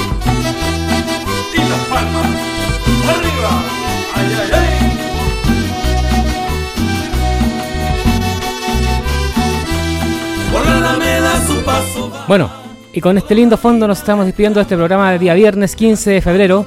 Bueno, 12.26 12.50
y 12.92 13.00
con 13.00 13.16
este 13.16 13.34
lindo 13.34 13.56
fondo 13.56 13.86
nos 13.86 13.98
estamos 13.98 14.26
despidiendo 14.26 14.58
de 14.58 14.62
este 14.62 14.76
programa 14.76 15.12
del 15.12 15.20
día 15.20 15.34
viernes 15.34 15.74
15 15.76 16.10
de 16.10 16.20
febrero. 16.20 16.66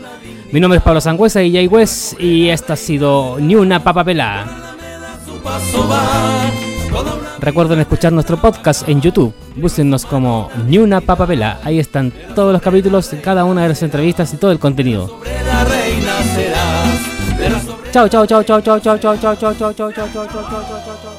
Mi 0.51 0.59
nombre 0.59 0.77
es 0.77 0.83
Pablo 0.83 0.99
Sangüesa 0.99 1.41
y 1.41 1.53
Jay 1.53 1.67
West 1.67 2.19
y 2.19 2.49
esta 2.49 2.73
ha 2.73 2.75
sido 2.75 3.37
Ni 3.39 3.55
una 3.55 3.81
Recuerden 7.39 7.79
escuchar 7.79 8.11
nuestro 8.13 8.37
podcast 8.37 8.87
en 8.87 9.01
YouTube. 9.01 9.33
Búsquennos 9.55 10.05
como 10.05 10.49
Ni 10.67 10.77
una. 10.77 11.01
Ahí 11.63 11.79
están 11.79 12.11
todos 12.35 12.53
los 12.53 12.61
capítulos, 12.61 13.11
cada 13.23 13.45
una 13.45 13.63
de 13.63 13.69
las 13.69 13.81
entrevistas 13.83 14.33
y 14.33 14.37
todo 14.37 14.51
el 14.51 14.59
contenido. 14.59 15.19
De 17.37 17.49
chao, 17.91 18.07
chao, 18.07 18.25
chao, 18.25 18.43
chao, 18.43 18.61
chao, 18.61 18.79
chao, 18.79 18.97
chao, 18.99 19.17
chao, 19.17 19.35
chao, 19.35 19.53
chao, 19.53 19.73
chao, 19.73 19.73
chao, 19.73 19.93
chao, 19.93 20.27
chao, 20.27 20.45
chao, 20.47 20.97
chao. 21.03 21.10